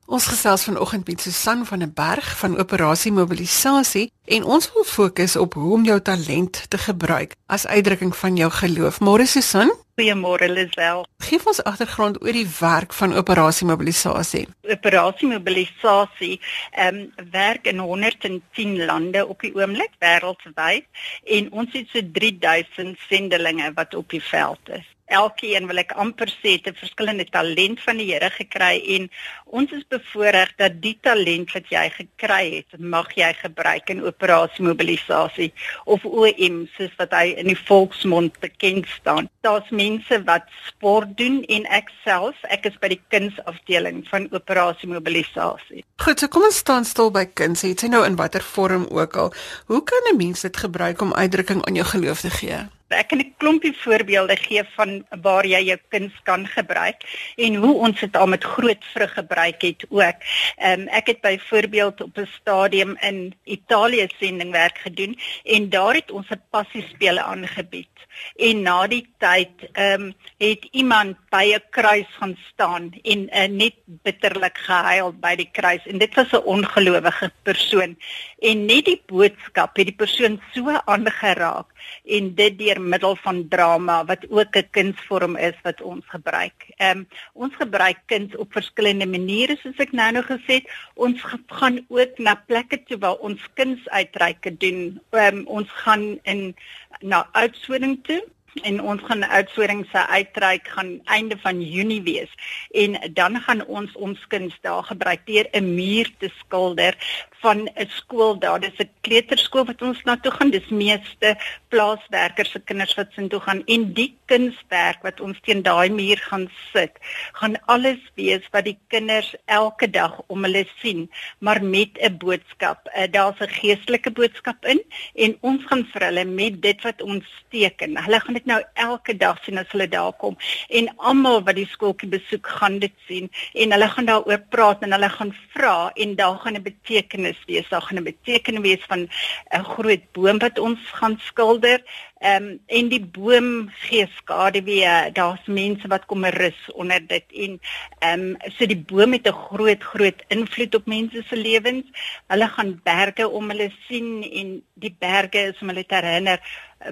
Ons 0.06 0.26
gesels 0.28 0.64
vanoggend 0.64 1.08
met 1.08 1.22
Susan 1.22 1.66
van 1.66 1.80
der 1.80 1.92
Berg 1.92 2.38
van 2.38 2.58
Operasie 2.60 3.12
Mobilisasie 3.12 4.12
en 4.26 4.44
ons 4.44 4.68
wil 4.74 4.84
fokus 4.84 5.36
op 5.36 5.54
hoe 5.54 5.74
om 5.74 5.86
jou 5.86 6.02
talent 6.02 6.66
te 6.70 6.78
gebruik 6.78 7.36
as 7.46 7.68
uitdrukking 7.68 8.16
van 8.16 8.36
jou 8.36 8.52
geloof. 8.52 9.00
Môre 9.00 9.26
Susan? 9.26 9.72
Goeiemôre 9.94 10.48
Lisel. 10.50 11.04
Geef 11.22 11.44
ons 11.46 11.60
agtergrond 11.70 12.16
oor 12.24 12.34
die 12.34 12.48
werk 12.60 12.96
van 12.98 13.12
Operasie 13.14 13.68
Mobilisasie. 13.70 14.48
Operasie 14.66 15.28
Mobilisasie 15.30 16.40
ehm 16.72 16.98
um, 17.04 17.28
werk 17.32 17.70
in 17.70 17.78
110 17.78 18.86
lande 18.86 19.22
op 19.28 19.46
die 19.46 19.54
oomblik 19.54 19.94
wêreldwyd 20.02 20.90
en 21.38 21.52
ons 21.52 21.78
het 21.78 21.94
so 21.94 22.02
3000 22.18 22.98
sendelinge 23.06 23.70
wat 23.78 23.94
op 23.94 24.10
die 24.10 24.24
veld 24.32 24.74
is 24.80 24.90
elkeen 25.06 25.68
wil 25.68 25.82
ek 25.82 25.92
amper 26.00 26.32
sê 26.32 26.56
het 26.58 26.68
'n 26.68 26.80
verskillende 26.80 27.26
talent 27.30 27.82
van 27.82 27.98
die 27.98 28.12
Here 28.14 28.30
gekry 28.30 28.82
en 28.96 29.10
ons 29.46 29.72
is 29.72 29.84
bevoorreg 29.88 30.56
dat 30.58 30.82
die 30.82 30.98
talent 31.02 31.52
wat 31.52 31.68
jy 31.70 31.90
gekry 31.90 32.56
het, 32.56 32.80
mag 32.80 33.14
jy 33.16 33.34
gebruik 33.34 33.90
in 33.90 34.04
operasie 34.04 34.66
mobilisasie 34.66 35.54
of 35.86 36.06
OM 36.06 36.68
soos 36.78 36.92
wat 36.98 37.12
hy 37.12 37.34
in 37.38 37.48
die 37.48 37.60
volksmond 37.66 38.40
bekend 38.40 38.88
staan. 38.88 39.30
Daar's 39.42 39.70
mense 39.70 40.24
wat 40.24 40.48
sport 40.68 41.18
doen 41.18 41.44
en 41.44 41.66
ek 41.66 41.92
self, 42.04 42.36
ek 42.44 42.66
is 42.66 42.78
by 42.80 42.88
die 42.88 43.02
kunsafdeling 43.10 44.08
van 44.08 44.28
operasie 44.32 44.90
mobilisasie. 44.90 45.84
Goed, 45.98 46.20
so 46.20 46.28
kom 46.28 46.44
ons 46.44 46.58
staan 46.58 46.86
stil 46.86 47.12
by 47.12 47.26
kuns. 47.26 47.62
Het 47.62 47.82
jy 47.82 47.88
nou 47.88 48.06
in 48.06 48.16
watter 48.16 48.44
vorm 48.44 48.88
ook 48.90 49.16
al. 49.16 49.34
Hoe 49.68 49.84
kan 49.84 50.04
'n 50.12 50.18
mens 50.18 50.42
dit 50.42 50.58
gebruik 50.58 51.02
om 51.02 51.14
uitdrukking 51.14 51.66
aan 51.66 51.76
jou 51.76 51.86
geloof 51.86 52.20
te 52.20 52.30
gee? 52.30 52.68
Ek 52.94 53.08
kan 53.08 53.20
'n 53.20 53.34
klompie 53.38 53.74
voorbeelde 53.78 54.36
gee 54.36 54.64
van 54.76 55.06
waar 55.22 55.46
jy 55.46 55.62
jou 55.64 55.80
kuns 55.90 56.14
kan 56.24 56.48
gebruik 56.48 57.04
en 57.36 57.56
hoe 57.56 57.74
ons 57.74 58.00
dit 58.00 58.16
al 58.18 58.28
met 58.28 58.44
groot 58.44 58.84
vrug 58.94 59.14
gebruik 59.14 59.62
het 59.62 59.86
ook. 59.90 60.20
Ehm 60.58 60.82
um, 60.82 60.88
ek 60.88 61.08
het 61.08 61.22
byvoorbeeld 61.22 62.02
op 62.02 62.18
'n 62.18 62.30
stadium 62.40 62.98
in 63.00 63.34
Italië 63.44 64.08
sendingwerk 64.20 64.78
gedoen 64.78 65.20
en 65.44 65.70
daar 65.70 65.94
het 65.94 66.12
ons 66.12 66.30
'n 66.30 66.42
passiespele 66.50 67.22
aangebied. 67.22 67.90
En 68.36 68.62
na 68.62 68.88
die 68.88 69.08
tyd 69.18 69.50
ehm 69.72 70.02
um, 70.02 70.14
het 70.38 70.68
iemand 70.72 71.18
by 71.30 71.54
'n 71.56 71.64
kruis 71.70 72.10
gaan 72.20 72.38
staan 72.52 72.94
en 73.02 73.20
uh, 73.30 73.48
net 73.48 73.74
bitterlik 73.86 74.58
gehuil 74.58 75.14
by 75.14 75.36
die 75.36 75.50
kruis 75.52 75.86
en 75.86 75.98
dit 75.98 76.14
was 76.16 76.32
'n 76.32 76.46
ongelowige 76.46 77.32
persoon 77.44 77.98
en 78.40 78.66
net 78.66 78.86
die 78.86 79.02
boodskap 79.06 79.78
het 79.78 79.86
die 79.86 79.96
persoon 79.96 80.42
so 80.54 80.70
aangeraak 80.70 81.68
en 82.06 82.36
dit 82.36 82.58
deur 82.58 82.82
middel 82.90 83.16
van 83.16 83.48
drama 83.48 84.06
wat 84.06 84.26
ook 84.30 84.56
'n 84.58 84.68
kunsvorm 84.72 85.36
is 85.36 85.58
wat 85.64 85.82
ons 85.82 86.06
gebruik. 86.08 86.66
Ehm 86.78 86.98
um, 86.98 87.08
ons 87.34 87.56
gebruik 87.56 88.00
kuns 88.06 88.36
op 88.36 88.52
verskillende 88.52 89.08
maniere 89.08 89.58
soos 89.62 89.78
ek 89.78 89.92
nou 89.92 90.12
nog 90.12 90.26
gesê 90.26 90.54
het. 90.60 90.70
Ons 90.94 91.22
gaan 91.48 91.86
ook 91.88 92.18
na 92.18 92.36
plekke 92.36 92.84
toe 92.84 92.98
waar 92.98 93.18
ons 93.28 93.42
kunsuitreike 93.54 94.58
doen. 94.58 95.02
Ehm 95.12 95.38
um, 95.38 95.48
ons 95.48 95.70
gaan 95.72 96.20
in 96.24 96.56
na 97.00 97.28
Oudtshoorn 97.32 98.02
toe 98.02 98.24
en 98.62 98.82
ons 98.82 99.02
gaan 99.02 99.26
uitvoering 99.26 99.86
se 99.92 100.08
uitreik 100.08 100.68
gaan 100.68 101.00
einde 101.04 101.38
van 101.38 101.62
Junie 101.62 102.02
wees. 102.02 102.30
En 102.72 103.14
dan 103.14 103.42
gaan 103.42 103.66
ons 103.66 103.96
ons 103.96 104.28
kinders 104.28 104.60
daar 104.62 104.84
gebruik 104.84 105.26
deur 105.26 105.48
'n 105.52 105.76
muur 105.76 106.12
te 106.18 106.30
skilder 106.40 106.96
van 107.42 107.70
'n 107.76 107.88
skool 107.88 108.40
daar. 108.40 108.60
Dis 108.60 108.80
'n 108.80 108.90
kleuterskool 109.02 109.66
wat 109.66 109.82
ons 109.82 110.04
na 110.04 110.18
toe 110.18 110.32
gaan. 110.32 110.50
Dis 110.50 110.70
meeste 110.70 111.38
plaaswerkers 111.68 112.52
se 112.52 112.60
kinders 112.60 112.96
wat 112.96 113.08
sin 113.12 113.30
toe 113.30 113.40
gaan. 113.40 113.66
En 113.66 113.94
die 113.94 114.18
kunswerk 114.26 115.02
wat 115.02 115.20
ons 115.20 115.40
teen 115.42 115.62
daai 115.62 115.90
muur 115.90 116.18
gaan 116.18 116.50
sit 116.74 116.92
gaan 117.32 117.56
alles 117.66 118.00
wees 118.16 118.46
wat 118.52 118.66
die 118.68 118.78
kinders 118.88 119.34
elke 119.46 119.90
dag 119.90 120.22
om 120.28 120.46
hulle 120.46 120.66
sien 120.82 121.10
maar 121.40 121.64
met 121.64 121.98
'n 122.00 122.18
boodskap. 122.18 122.90
Uh, 122.98 123.08
daar's 123.12 123.40
'n 123.40 123.48
geestelike 123.60 124.12
boodskap 124.12 124.66
in 124.66 124.82
en 125.16 125.38
ons 125.42 125.66
gaan 125.66 125.86
vir 125.92 126.02
hulle 126.02 126.26
met 126.26 126.62
dit 126.62 126.82
wat 126.82 127.02
ons 127.02 127.26
teken. 127.50 127.98
Hulle 127.98 128.20
gaan 128.20 128.36
dit 128.44 128.52
nou 128.52 128.60
elke 128.76 129.16
dag 129.16 129.40
sien 129.44 129.58
as 129.58 129.72
hulle 129.72 129.88
daar 129.88 130.12
kom 130.20 130.36
en 130.70 130.90
almal 130.98 131.42
wat 131.48 131.56
die 131.56 131.68
skooltjie 131.72 132.10
besoek 132.12 132.48
gaan 132.60 132.80
dit 132.84 132.94
sien 133.08 133.30
en 133.54 133.72
hulle 133.76 133.88
gaan 133.96 134.10
daaroor 134.10 134.44
praat 134.52 134.84
en 134.84 134.96
hulle 134.96 135.10
gaan 135.10 135.32
vra 135.56 135.92
en 135.96 136.16
daar 136.20 136.38
gaan 136.44 136.58
'n 136.58 136.64
betekenis 136.64 137.40
wees. 137.48 137.70
Daar 137.70 137.82
gaan 137.82 138.00
'n 138.00 138.04
betekenis 138.04 138.62
wees 138.62 138.84
van 138.88 139.08
'n 139.52 139.64
groot 139.64 140.12
boom 140.12 140.40
wat 140.40 140.60
ons 140.60 140.80
gaan 141.00 141.20
skilder 141.20 141.80
Ehm 142.24 142.44
um, 142.44 142.60
en 142.68 142.88
die 142.88 143.02
boom 143.04 143.48
gee 143.84 144.08
skaduwee. 144.16 145.12
Daar's 145.12 145.46
mense 145.46 145.88
wat 145.92 146.06
kom 146.08 146.24
rus 146.26 146.62
onder 146.74 147.02
dit 147.08 147.26
en 147.46 147.58
ehm 148.00 148.22
um, 148.22 148.52
so 148.56 148.66
die 148.66 148.80
boom 148.80 149.12
het 149.12 149.28
'n 149.28 149.42
groot 149.48 149.84
groot 149.84 150.24
invloed 150.28 150.76
op 150.76 150.86
mense 150.86 151.24
se 151.28 151.36
lewens. 151.36 151.86
Hulle 152.28 152.48
gaan 152.48 152.80
berge 152.84 153.30
om 153.30 153.50
hulle 153.50 153.72
sien 153.88 154.24
en 154.24 154.64
die 154.74 154.96
berge 155.00 155.40
is 155.52 155.60
om 155.62 155.68
hulle 155.68 155.86
te 155.86 155.96
herinner 155.96 156.40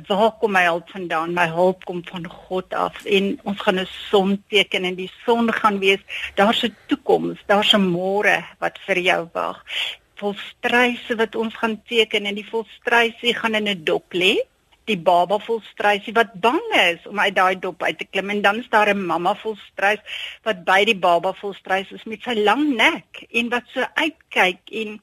waar 0.08 0.32
kom 0.40 0.52
my 0.52 0.64
hulp 0.64 0.90
vandaan? 0.90 1.34
My 1.34 1.48
hulp 1.48 1.86
kom 1.86 2.02
van 2.06 2.28
God 2.28 2.74
af 2.74 3.06
en 3.06 3.40
ons 3.44 3.62
gaan 3.62 3.80
'n 3.80 3.88
son 4.10 4.44
teken 4.48 4.84
en 4.84 4.96
die 4.96 5.12
son 5.26 5.54
gaan 5.54 5.80
wees. 5.80 6.00
Daar's 6.36 6.64
'n 6.64 6.76
toekoms, 6.88 7.40
daar's 7.46 7.74
'n 7.74 7.92
môre 7.92 8.44
wat 8.60 8.80
vir 8.86 9.00
jou 9.00 9.30
wag. 9.34 9.64
Volstryse 10.16 11.16
wat 11.16 11.36
ons 11.36 11.56
gaan 11.56 11.82
teken 11.84 12.26
en 12.26 12.36
die 12.36 12.50
volstryse 12.50 13.34
gaan 13.34 13.56
in 13.56 13.68
'n 13.68 13.84
dop 13.84 14.14
lê 14.14 14.51
die 14.90 14.98
baba 14.98 15.38
vol 15.46 15.62
strysie 15.68 16.14
wat 16.18 16.34
bang 16.42 16.62
is 16.80 17.06
om 17.10 17.20
uit 17.20 17.36
daai 17.36 17.60
dop 17.60 17.84
uit 17.84 17.98
te 18.00 18.08
klim 18.10 18.34
en 18.34 18.42
dan 18.42 18.60
is 18.64 18.70
daar 18.70 18.90
'n 18.94 19.06
mamma 19.06 19.36
vol 19.44 19.56
strys 19.70 20.02
wat 20.44 20.66
by 20.66 20.84
die 20.86 20.98
baba 20.98 21.34
vol 21.34 21.54
strys 21.54 21.92
is 21.92 22.04
met 22.04 22.24
sy 22.24 22.34
lang 22.34 22.76
nek 22.76 23.26
en 23.30 23.50
wat 23.50 23.64
so 23.74 23.86
uitkyk 23.96 24.62
en 24.82 25.00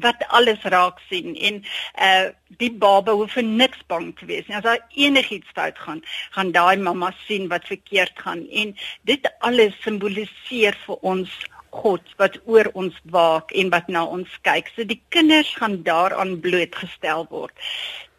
wat 0.00 0.24
alles 0.28 0.62
raak 0.62 1.00
sien 1.08 1.36
en 1.36 1.64
uh 2.00 2.30
die 2.58 2.70
baba 2.70 3.12
hoef 3.12 3.32
vir 3.32 3.42
niks 3.42 3.80
bang 3.88 4.12
te 4.16 4.26
wees 4.26 4.46
nie. 4.46 4.56
As 4.56 4.62
daar 4.62 4.84
enigiets 4.94 5.48
fout 5.54 5.78
gaan, 5.78 6.02
gaan 6.30 6.52
daai 6.52 6.76
mamma 6.76 7.12
sien 7.26 7.48
wat 7.48 7.64
verkeerd 7.66 8.12
gaan 8.14 8.46
en 8.50 8.76
dit 9.02 9.28
alles 9.40 9.74
simboliseer 9.82 10.76
vir 10.86 10.96
ons 11.00 11.30
God 11.70 12.04
wat 12.20 12.36
oor 12.44 12.68
ons 12.74 12.96
waak 13.04 13.52
en 13.52 13.70
wat 13.72 13.88
na 13.88 14.04
ons 14.04 14.28
kyk. 14.42 14.68
So 14.76 14.84
die 14.84 15.00
kinders 15.08 15.54
gaan 15.56 15.82
daaraan 15.82 16.40
blootgestel 16.40 17.26
word 17.30 17.52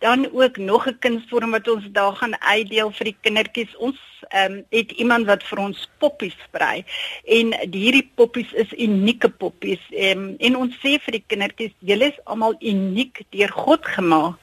dan 0.04 0.30
ook 0.32 0.58
nog 0.58 0.88
'n 0.88 1.00
kunsvorm 1.00 1.52
wat 1.52 1.68
ons 1.68 1.86
daar 1.92 2.16
gaan 2.16 2.42
uitdeel 2.42 2.92
vir 2.92 3.06
die 3.06 3.18
kindertjies. 3.22 3.76
Ons 3.78 4.00
ehm 4.30 4.52
um, 4.52 4.66
het 4.70 4.92
iemand 4.92 5.26
wat 5.26 5.44
vir 5.44 5.60
ons 5.60 5.90
poppies 5.98 6.36
sprei 6.44 6.84
en 7.26 7.54
hierdie 7.72 8.12
poppies 8.16 8.52
is 8.54 8.72
unieke 8.72 9.30
poppies. 9.30 9.80
Ehm 9.90 10.20
um, 10.20 10.36
en 10.40 10.58
ons 10.58 10.76
sê 10.84 10.92
vir 11.06 11.12
die 11.18 11.24
kindertjies, 11.28 11.74
julle 11.80 12.06
is 12.12 12.20
almal 12.24 12.56
uniek 12.60 13.22
deur 13.30 13.52
God 13.52 13.86
gemaak. 13.86 14.36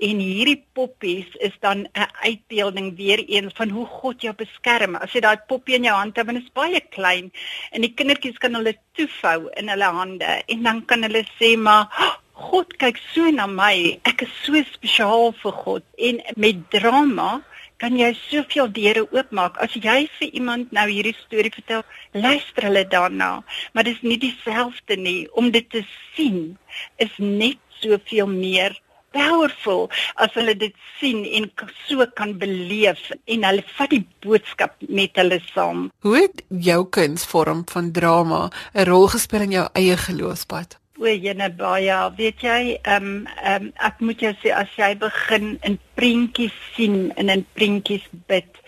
En 0.00 0.16
hierdie 0.18 0.64
poppies 0.72 1.28
is 1.48 1.56
dan 1.60 1.78
'n 1.78 2.10
uitbeelding 2.22 2.96
weer 2.96 3.24
eens 3.24 3.52
van 3.54 3.68
hoe 3.68 3.86
God 3.86 4.22
jou 4.22 4.34
beskerm. 4.34 4.96
As 4.96 5.12
jy 5.12 5.20
daai 5.20 5.40
poppie 5.46 5.74
in 5.74 5.84
jou 5.84 5.96
hand 5.96 6.16
het, 6.16 6.26
dan 6.26 6.36
is 6.36 6.52
baie 6.52 6.80
klein 6.80 7.32
en 7.70 7.80
die 7.80 7.94
kindertjies 7.94 8.38
kan 8.38 8.54
hulle 8.54 8.76
toefou 8.92 9.48
in 9.56 9.68
hulle 9.68 9.84
hande 10.00 10.42
en 10.46 10.62
dan 10.62 10.84
kan 10.84 11.02
hulle 11.02 11.24
sê 11.38 11.56
maar 11.56 11.88
oh, 12.00 12.21
God 12.42 12.74
kyk 12.82 12.98
so 13.12 13.30
na 13.30 13.46
my. 13.46 13.98
Ek 14.08 14.24
is 14.26 14.34
so 14.42 14.58
spesiaal 14.74 15.32
vir 15.42 15.56
God 15.64 15.84
en 16.10 16.20
met 16.36 16.60
drama 16.74 17.40
kan 17.82 17.96
jy 17.98 18.12
soveel 18.18 18.70
deure 18.74 19.02
oopmaak. 19.10 19.58
As 19.62 19.74
jy 19.74 20.06
vir 20.18 20.30
iemand 20.30 20.74
nou 20.74 20.86
hierdie 20.90 21.16
storie 21.18 21.52
vertel, 21.54 21.82
luister 22.14 22.68
hulle 22.68 22.84
daarna, 22.86 23.32
maar 23.74 23.86
dit 23.88 23.98
is 23.98 24.06
nie 24.06 24.20
dieselfde 24.22 24.98
nie 24.98 25.26
om 25.38 25.50
dit 25.54 25.66
te 25.70 25.82
sien 26.14 26.56
is 27.02 27.14
net 27.18 27.58
soveel 27.82 28.30
meer 28.30 28.78
powerful 29.12 29.88
as 30.24 30.32
hulle 30.38 30.54
dit 30.58 30.74
sien 30.98 31.24
en 31.38 31.48
so 31.86 32.06
kan 32.18 32.36
beleef 32.40 33.10
en 33.12 33.48
hulle 33.48 33.64
vat 33.76 33.92
die 33.92 34.04
boodskap 34.24 34.78
met 34.88 35.18
hulle 35.20 35.40
saam. 35.52 35.88
Hoe 36.06 36.16
het 36.20 36.44
jou 36.48 36.82
kunsvorm 36.98 37.64
van 37.74 37.92
drama 37.92 38.50
'n 38.74 38.86
rol 38.88 39.08
gespeel 39.08 39.48
in 39.48 39.58
jou 39.58 39.66
eie 39.74 39.96
geloofspad? 39.96 40.81
O, 41.02 41.06
jene 41.10 41.48
baie, 41.58 41.94
weet 42.14 42.44
jy, 42.46 42.58
ehm 42.86 43.06
um, 43.06 43.14
ehm 43.42 43.64
um, 43.64 43.70
ek 43.88 44.02
moet 44.06 44.20
jou 44.22 44.30
sê 44.38 44.52
as 44.54 44.70
jy 44.78 44.92
begin 45.00 45.48
in 45.66 45.74
prentjies 45.98 46.54
sien 46.76 47.08
en 47.18 47.32
in 47.32 47.42
prentjies 47.58 48.04
bid. 48.30 48.60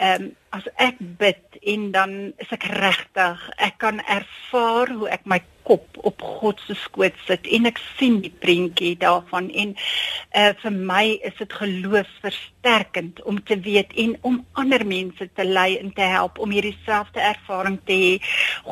Ehm 0.00 0.30
um, 0.30 0.30
as 0.56 0.64
ek 0.80 1.02
bid 1.20 1.58
en 1.74 1.90
dan 1.92 2.14
is 2.40 2.52
ek 2.56 2.64
regtig, 2.72 3.42
ek 3.68 3.76
kan 3.82 4.00
ervaar 4.16 4.92
hoe 4.96 5.10
ek 5.12 5.28
my 5.28 5.42
kop 5.68 5.98
op 6.08 6.24
God 6.24 6.60
se 6.64 6.76
skoot 6.78 7.16
sit 7.26 7.48
en 7.56 7.68
ek 7.68 7.80
sien 7.98 8.20
die 8.24 8.32
prentjie 8.32 8.94
daarvan 9.00 9.50
en 9.52 9.72
uh, 9.76 10.52
vir 10.62 10.76
my 10.90 11.04
is 11.26 11.36
dit 11.40 11.56
geloofsversterkend 11.60 13.20
om 13.28 13.40
te 13.44 13.58
weet 13.66 13.92
en 14.04 14.14
om 14.30 14.38
ander 14.60 14.86
mense 14.88 15.28
te 15.36 15.44
lei 15.48 15.74
en 15.80 15.92
te 15.96 16.06
help 16.14 16.40
om 16.40 16.54
hierdie 16.54 16.76
selfde 16.86 17.20
ervaring 17.20 17.80
te 17.84 17.98
hê. 18.04 18.14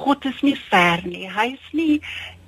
God 0.05 0.31
is 0.33 0.41
nie 0.47 0.57
ver 0.71 1.05
nie. 1.09 1.27
Hy 1.29 1.51
is 1.59 1.69
nie 1.77 1.99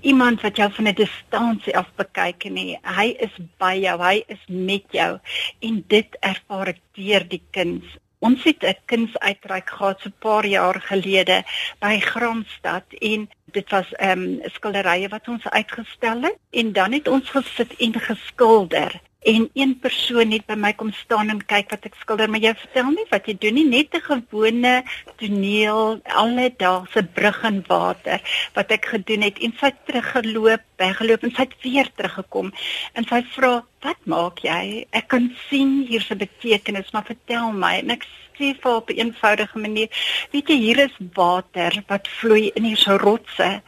iemand 0.04 0.40
wat 0.44 0.56
jou 0.56 0.68
van 0.72 0.88
'n 0.88 0.94
distansie 0.94 1.76
af 1.76 1.88
bekyk 1.96 2.44
nie. 2.50 2.78
Hy 2.82 3.08
is 3.26 3.34
by 3.58 3.74
jou, 3.80 3.96
hy 4.02 4.24
is 4.26 4.42
met 4.46 4.84
jou 4.90 5.18
en 5.60 5.84
dit 5.86 6.16
ervaar 6.20 6.68
ek 6.68 6.80
deur 6.92 7.28
die 7.28 7.42
kuns. 7.50 7.84
Ons 8.18 8.44
het 8.44 8.62
'n 8.62 8.76
kunsuitreik 8.84 9.70
gehad 9.70 10.00
so 10.00 10.08
'n 10.08 10.18
paar 10.18 10.46
jaar 10.46 10.80
gelede 10.80 11.44
by 11.80 12.00
Graamsstad 12.00 12.84
en 13.00 13.28
dit 13.52 13.70
was 13.70 13.92
ehm 13.92 14.22
um, 14.22 14.40
skilderye 14.44 15.08
wat 15.08 15.28
ons 15.28 15.48
uitgestel 15.48 16.22
het 16.22 16.38
en 16.50 16.72
dan 16.72 16.92
het 16.92 17.08
ons 17.08 17.30
gesit 17.30 17.76
en 17.76 18.00
geskilder 18.00 19.00
en 19.24 19.50
een 19.52 19.72
persoon 19.80 20.32
het 20.34 20.44
by 20.44 20.54
my 20.60 20.70
kom 20.76 20.90
staan 20.92 21.30
en 21.32 21.38
kyk 21.48 21.70
wat 21.72 21.86
ek 21.88 21.94
skilder 21.96 22.28
maar 22.28 22.42
jy 22.44 22.50
vertel 22.60 22.90
nie 22.92 23.04
wat 23.08 23.28
jy 23.28 23.34
doen 23.40 23.54
nie. 23.56 23.64
Net 23.68 23.94
'n 23.96 24.04
gewone 24.04 24.72
toneel 25.20 26.00
alledaagse 26.22 27.02
brug 27.16 27.38
in 27.48 27.64
water 27.68 28.20
wat 28.54 28.70
ek 28.76 28.84
gedoen 28.92 29.22
het. 29.24 29.38
En 29.38 29.54
sy 29.60 29.66
het 29.72 29.80
teruggeloop 29.86 30.64
weggeloop 30.76 31.22
en 31.24 31.32
sy 31.32 31.46
het 31.46 31.56
weer 31.62 31.88
teruggekom. 31.96 32.52
En 32.92 33.04
sy 33.04 33.22
vra 33.36 33.64
wat 33.80 34.00
maak 34.04 34.44
jy? 34.44 34.84
Ek 34.92 35.08
kan 35.08 35.32
sien 35.48 35.86
hier's 35.88 36.10
'n 36.10 36.18
betekenis 36.18 36.92
maar 36.92 37.08
vertel 37.08 37.52
my. 37.52 37.78
En 37.80 37.90
ek 37.90 38.04
sê 38.36 38.52
vir 38.60 38.76
op 38.76 38.90
'n 38.90 38.98
eenvoudige 38.98 39.58
manier 39.58 39.88
weet 40.32 40.48
jy 40.48 40.56
hier 40.56 40.78
is 40.78 40.96
water 41.14 41.82
wat 41.88 42.08
vloei 42.08 42.50
in 42.54 42.64
hierdie 42.64 42.98
rotse. 42.98 43.62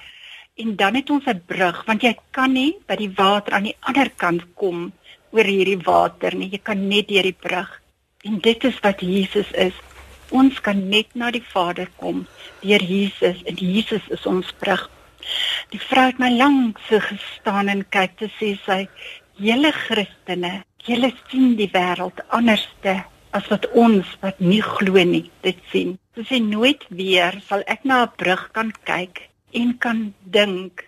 En 0.57 0.77
dan 0.77 0.95
het 0.95 1.11
ons 1.11 1.25
'n 1.25 1.43
brug 1.47 1.85
want 1.87 2.03
jy 2.03 2.15
kan 2.31 2.53
nie 2.53 2.77
by 2.87 2.97
die 2.97 3.13
water 3.17 3.53
aan 3.53 3.65
die 3.73 3.77
ander 3.81 4.11
kant 4.11 4.45
kom 4.55 4.93
oor 5.37 5.49
hierdie 5.49 5.81
water 5.85 6.35
nie. 6.35 6.49
Jy 6.55 6.63
kan 6.65 6.89
net 6.89 7.11
deur 7.13 7.29
die 7.29 7.37
brug. 7.47 7.69
En 8.25 8.41
dit 8.43 8.65
is 8.65 8.79
wat 8.85 9.05
Jesus 9.05 9.51
is. 9.53 9.77
Ons 10.35 10.59
kan 10.65 10.81
net 10.91 11.13
na 11.15 11.31
die 11.31 11.45
Vader 11.53 11.91
kom 12.01 12.25
deur 12.63 12.83
Jesus 12.83 13.43
en 13.47 13.61
Jesus 13.61 14.07
is 14.11 14.25
ons 14.27 14.49
brug. 14.63 14.89
Die 15.75 15.83
vrou 15.83 16.07
het 16.09 16.19
my 16.23 16.31
lank 16.35 16.81
so 16.89 16.99
gestaan 17.03 17.71
en 17.71 17.85
kyk 17.95 18.17
te 18.19 18.31
sê 18.39 18.55
sy 18.65 18.81
hele 19.39 19.73
Christene, 19.75 20.63
julle 20.87 21.13
sien 21.29 21.55
die 21.59 21.69
wêreld 21.75 22.23
anderste 22.35 22.97
as 23.37 23.47
wat 23.53 23.67
ons 23.77 24.11
wat 24.23 24.41
nie 24.41 24.63
glo 24.65 25.03
nie 25.05 25.27
dit 25.45 25.59
sien. 25.73 25.97
Sy 26.17 26.27
sê 26.31 26.43
nooit 26.43 26.87
weer 26.91 27.41
sal 27.49 27.65
ek 27.67 27.85
na 27.85 28.03
'n 28.05 28.15
brug 28.17 28.43
kan 28.57 28.73
kyk 28.91 29.27
en 29.53 29.79
kan 29.79 30.15
dink 30.37 30.87